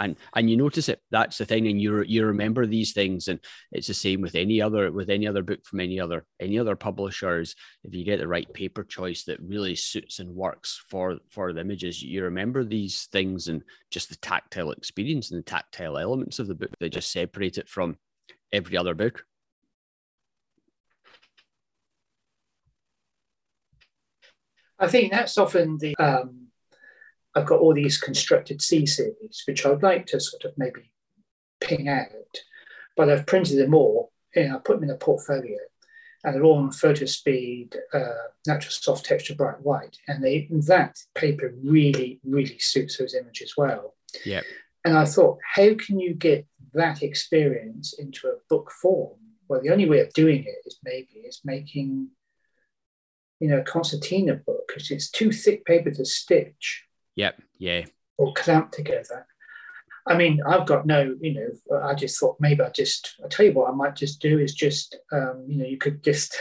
[0.00, 1.00] And and you notice it.
[1.10, 1.66] That's the thing.
[1.68, 3.28] And you you remember these things.
[3.28, 3.40] And
[3.72, 6.76] it's the same with any other with any other book from any other any other
[6.76, 7.54] publishers.
[7.84, 11.60] If you get the right paper choice that really suits and works for for the
[11.60, 16.46] images you remember these things and just the tactile experience and the tactile elements of
[16.46, 17.96] the book that just separate it from
[18.52, 19.24] every other book.
[24.78, 26.47] I think that's often the um,
[27.34, 30.92] I've got all these constructed C series, which I'd like to sort of maybe
[31.60, 32.08] ping out,
[32.96, 35.58] but I've printed them all and I put them in a portfolio
[36.24, 39.96] and they're all on photo speed, uh, natural soft texture, bright white.
[40.08, 43.94] And they, that paper really, really suits those images well.
[44.24, 44.42] Yeah.
[44.84, 49.18] And I thought, how can you get that experience into a book form?
[49.48, 52.08] Well, the only way of doing it is maybe is making,
[53.40, 56.84] you know, a concertina book because it's too thick paper to stitch.
[57.18, 57.42] Yep.
[57.58, 57.84] Yeah.
[58.16, 59.26] Or clamp together.
[60.06, 63.44] I mean, I've got no, you know, I just thought maybe I just, I tell
[63.44, 66.38] you what I might just do is just, um, you know, you could just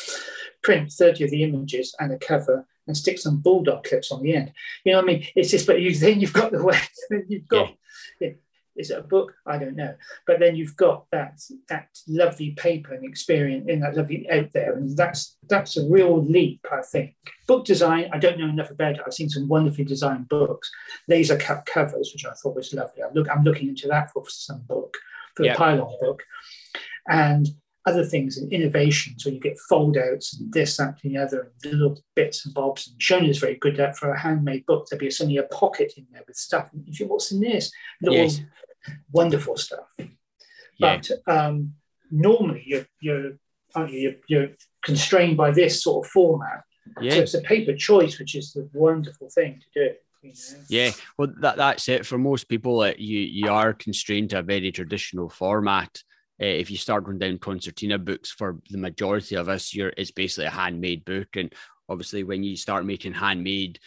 [0.62, 4.34] print 30 of the images and a cover and stick some bulldog clips on the
[4.34, 4.52] end.
[4.84, 5.26] You know what I mean?
[5.36, 6.80] It's just, but you, then you've got the way,
[7.28, 7.72] you've got,
[8.20, 8.30] yeah.
[8.78, 9.34] Is it a book?
[9.44, 9.94] I don't know.
[10.26, 14.74] But then you've got that that lovely paper and experience in that lovely out there,
[14.74, 17.14] and that's that's a real leap, I think.
[17.48, 19.02] Book design, I don't know enough about it.
[19.04, 20.70] I've seen some wonderfully designed books,
[21.08, 23.02] laser cut covers, which I thought was lovely.
[23.02, 24.96] I'm look, I'm looking into that for some book,
[25.34, 26.22] for the pylon book,
[27.08, 27.48] and
[27.84, 31.50] other things and innovations where you get fold outs and this, that, and the other,
[31.64, 32.86] and little bits and bobs.
[32.86, 34.86] And Shona is very good at for a handmade book.
[34.86, 36.68] There'll be suddenly a pocket in there with stuff.
[36.72, 37.72] And if you what's in this?
[38.02, 38.40] Little yes
[39.12, 39.88] wonderful stuff.
[39.98, 40.06] Yeah.
[40.78, 41.74] But um,
[42.10, 43.32] normally you're, you're,
[43.88, 44.48] you, you're
[44.82, 46.62] constrained by this sort of format.
[47.00, 47.12] Yeah.
[47.12, 49.94] So it's a paper choice, which is the wonderful thing to do.
[50.22, 50.64] You know?
[50.68, 52.80] Yeah, well, that, that's it for most people.
[52.80, 56.02] Uh, you you are constrained to a very traditional format.
[56.40, 60.10] Uh, if you start going down concertina books, for the majority of us, you're it's
[60.10, 61.52] basically a handmade book, and
[61.88, 63.78] obviously when you start making handmade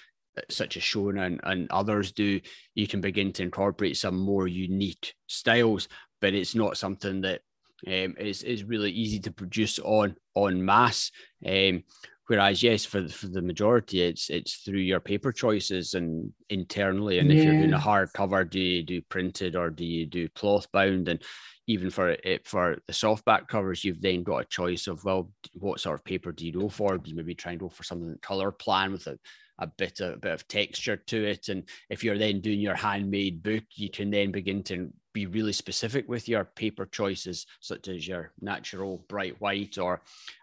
[0.50, 2.40] such as Shona and, and others do,
[2.76, 5.88] you can begin to incorporate some more unique styles,
[6.20, 7.42] but it's not something that
[7.88, 11.12] um, is, is really easy to produce on on mass.
[11.46, 11.84] Um,
[12.28, 17.20] whereas yes, for for the majority, it's it's through your paper choices and internally.
[17.20, 17.38] And yeah.
[17.38, 21.10] if you're doing a hardcover, do you do printed or do you do cloth bound?
[21.10, 21.22] And
[21.68, 25.80] even for it for the softback covers, you've then got a choice of well, what
[25.80, 26.98] sort of paper do you go for?
[26.98, 29.18] Do you maybe try and go for something color plan with a
[29.62, 31.47] a bit of, a bit of texture to it.
[31.47, 35.53] And if you're then doing your handmade book, you can then begin to be really
[35.53, 40.01] specific with your paper choices, such as your natural bright white, or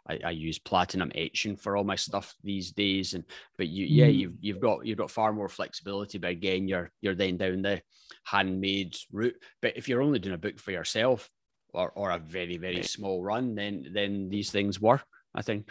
[0.09, 3.15] I, I use platinum etching for all my stuff these days.
[3.15, 3.25] And
[3.57, 3.91] but you, mm.
[3.91, 6.19] yeah, you've you've got you've got far more flexibility.
[6.19, 7.83] But again, you're you're then down the
[8.25, 9.37] handmade route.
[9.63, 11.29] But if you're only doing a book for yourself,
[11.73, 15.05] or or a very very small run, then then these things work.
[15.35, 15.71] I think.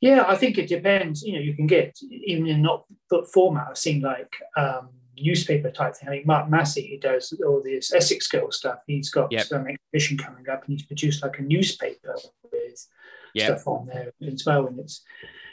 [0.00, 1.22] Yeah, I think it depends.
[1.22, 3.66] You know, you can get even in not book format.
[3.68, 6.08] I've seen like um, newspaper type thing.
[6.08, 9.46] I think Mark Massey, who does all this Essex Girl stuff, he's got yep.
[9.46, 12.16] some exhibition coming up, and he's produced like a newspaper
[12.50, 12.86] with
[13.34, 13.46] yep.
[13.46, 14.66] stuff on there as well.
[14.66, 15.02] And it's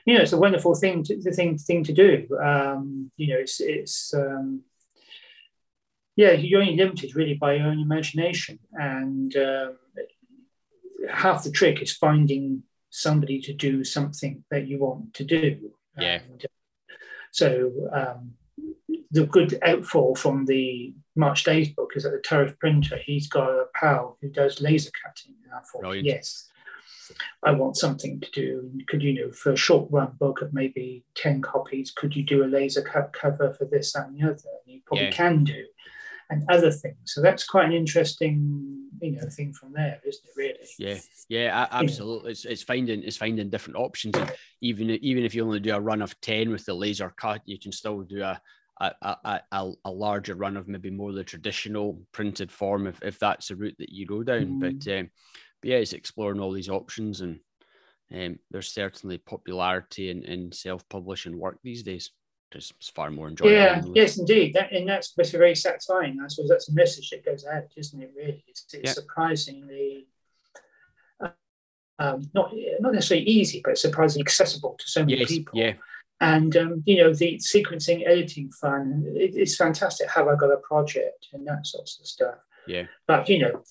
[0.05, 2.27] you know, it's a wonderful thing to the thing thing to do.
[2.41, 4.61] Um, you know, it's it's um,
[6.15, 9.77] yeah, you're only limited really by your own imagination, and um,
[11.11, 15.71] half the trick is finding somebody to do something that you want to do.
[15.99, 16.19] Yeah.
[16.29, 16.45] And
[17.31, 18.33] so um,
[19.11, 23.49] the good outfall from the March Days book is that the Turf printer, he's got
[23.49, 25.35] a pal who does laser cutting.
[25.43, 26.49] And I thought, yes,
[27.43, 28.71] I want something to do.
[28.87, 32.43] Could you know, for a short run book of maybe 10 copies, could you do
[32.43, 34.33] a laser cut cover for this, that, and the other?
[34.65, 35.11] And you probably yeah.
[35.11, 35.65] can do
[36.29, 36.97] and other things.
[37.05, 40.33] So that's quite an interesting, you know, thing from there, isn't it?
[40.35, 40.67] Really?
[40.77, 40.99] Yeah,
[41.29, 42.31] yeah, absolutely.
[42.31, 44.15] It's, it's finding it's finding different options.
[44.17, 47.41] And even even if you only do a run of ten with the laser cut,
[47.45, 48.41] you can still do a
[48.79, 53.17] a, a, a, a larger run of maybe more the traditional printed form if, if
[53.19, 54.45] that's the route that you go down.
[54.45, 54.59] Mm.
[54.59, 55.09] But, um,
[55.61, 57.39] but yeah, it's exploring all these options and
[58.13, 62.11] um, there's certainly popularity in, in self-publishing work these days
[62.51, 63.53] it's far more enjoyable.
[63.53, 64.53] Yeah, yes, indeed.
[64.53, 66.17] That, and that's, that's very satisfying.
[66.23, 68.13] I suppose that's a message that goes out, isn't it?
[68.15, 68.91] Really, it's, it's yeah.
[68.93, 70.07] surprisingly
[71.19, 71.29] uh,
[71.99, 75.59] um, not not necessarily easy, but surprisingly accessible to so many yes, people.
[75.59, 75.73] Yeah.
[76.19, 79.03] And um, you know the sequencing, editing fun.
[79.15, 80.09] It, it's fantastic.
[80.11, 82.35] Have I got a project and that sort of stuff?
[82.65, 82.83] Yeah.
[83.07, 83.63] But you know,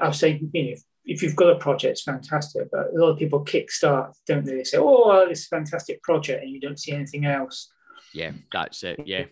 [0.00, 2.68] I'll say you know if you've got a project, it's fantastic.
[2.72, 4.56] But a lot of people kickstart, don't they?
[4.56, 7.72] They say, "Oh, well, this fantastic project," and you don't see anything else
[8.16, 9.00] yeah, that's it.
[9.04, 9.24] Yeah.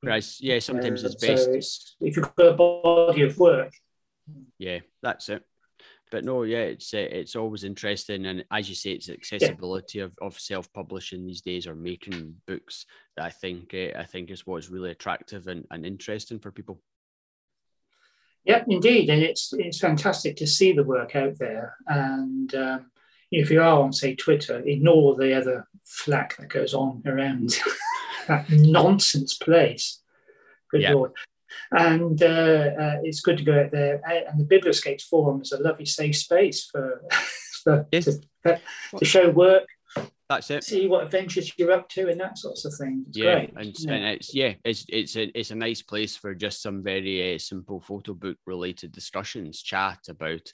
[0.00, 1.44] Whereas, yeah, sometimes it's best.
[1.44, 3.72] So it's, if you've got a body of work.
[4.58, 5.44] Yeah, that's it.
[6.10, 10.04] But no, yeah, it's uh, it's always interesting, and as you say, it's accessibility yeah.
[10.04, 12.84] of, of self publishing these days or making books
[13.16, 16.80] that I think uh, I think is what's really attractive and, and interesting for people.
[18.44, 21.76] Yeah, indeed, and it's it's fantastic to see the work out there.
[21.86, 22.90] And um,
[23.30, 27.56] if you are on, say, Twitter, ignore the other flack that goes on around
[28.30, 30.00] that nonsense place.
[30.70, 30.94] Good yeah.
[30.94, 31.12] lord!
[31.72, 34.00] And uh, uh, it's good to go out there.
[34.06, 37.02] And the Biblioscapes Forum is a lovely safe space for,
[37.64, 38.06] for yes.
[38.44, 38.60] to,
[38.96, 39.66] to show work.
[40.28, 40.62] That's it.
[40.62, 43.04] See what adventures you're up to and that sorts of thing.
[43.08, 43.52] It's yeah, great.
[43.56, 43.92] And, yeah.
[43.92, 47.38] and it's yeah, it's it's a it's a nice place for just some very uh,
[47.38, 50.52] simple photo book related discussions, chat about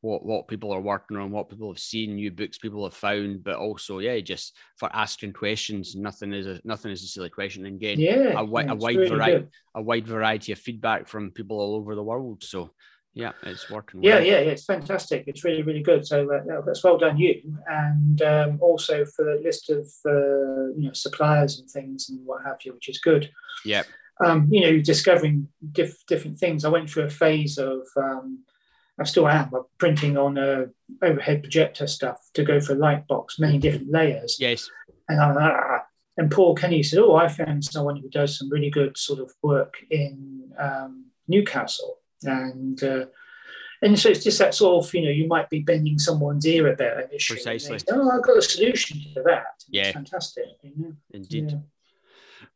[0.00, 3.42] what what people are working on, what people have seen, new books people have found,
[3.42, 5.96] but also yeah, just for asking questions.
[5.96, 9.08] Nothing is a nothing is a silly question, and again, yeah, a, a wide really
[9.08, 9.50] variety good.
[9.74, 12.44] a wide variety of feedback from people all over the world.
[12.44, 12.70] So
[13.14, 14.00] yeah, it's working.
[14.02, 14.24] Yeah, well.
[14.24, 15.24] yeah, yeah, it's fantastic.
[15.26, 16.06] It's really really good.
[16.06, 20.86] So uh, that's well done you, and um, also for the list of uh, you
[20.86, 23.30] know suppliers and things and what have you, which is good.
[23.64, 23.82] Yeah.
[24.24, 26.64] Um, you know, discovering diff- different things.
[26.64, 28.40] I went through a phase of um,
[29.00, 30.66] I still am but printing on a
[31.02, 34.36] overhead projector stuff to go for light box, many different layers.
[34.40, 34.68] Yes.
[35.08, 35.84] And I'm ah.
[36.16, 39.32] and Paul Kenny said, "Oh, I found someone who does some really good sort of
[39.42, 43.06] work in um, Newcastle." And uh,
[43.82, 46.68] and so it's just that sort of you know you might be bending someone's ear
[46.68, 47.34] about an issue.
[47.34, 47.78] Precisely.
[47.78, 49.64] Say, oh, I've got a solution to that.
[49.68, 49.84] Yeah.
[49.84, 50.44] It's fantastic.
[50.62, 50.92] You know?
[51.12, 51.52] Indeed.
[51.52, 51.58] Yeah.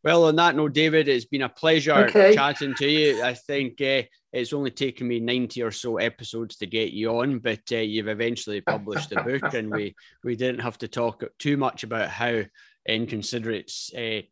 [0.04, 2.34] Well, on that note, David, it's been a pleasure okay.
[2.34, 3.22] chatting to you.
[3.22, 4.02] I think uh,
[4.32, 8.08] it's only taken me 90 or so episodes to get you on, but uh, you've
[8.08, 12.42] eventually published the book, and we, we didn't have to talk too much about how
[12.88, 14.22] inconsiderate uh,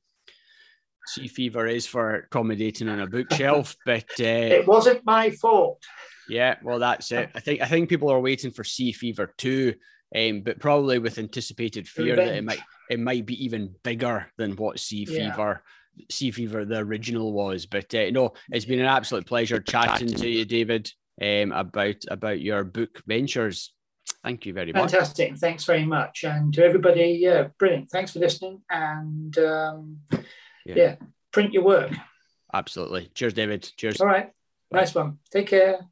[1.06, 3.76] sea fever is for accommodating on a bookshelf.
[3.84, 5.82] But uh, it wasn't my fault.
[6.28, 7.30] Yeah, well, that's it.
[7.34, 9.74] I think I think people are waiting for sea fever too,
[10.16, 12.28] um, but probably with anticipated fear Revenge.
[12.28, 15.30] that it might it might be even bigger than what Sea yeah.
[15.30, 15.62] Fever,
[16.10, 17.66] Sea Fever, the original was.
[17.66, 22.40] But uh, no, it's been an absolute pleasure chatting to you, David, um, about about
[22.40, 23.72] your book ventures.
[24.24, 24.90] Thank you very much.
[24.90, 25.36] Fantastic.
[25.36, 26.24] Thanks very much.
[26.24, 27.90] And to everybody, yeah, brilliant.
[27.90, 28.62] Thanks for listening.
[28.68, 29.98] And um,
[30.66, 30.74] yeah.
[30.74, 30.94] yeah,
[31.32, 31.92] print your work.
[32.52, 33.10] Absolutely.
[33.14, 33.70] Cheers, David.
[33.76, 34.00] Cheers.
[34.00, 34.30] All right.
[34.70, 34.80] Bye.
[34.80, 35.18] Nice one.
[35.30, 35.89] Take care.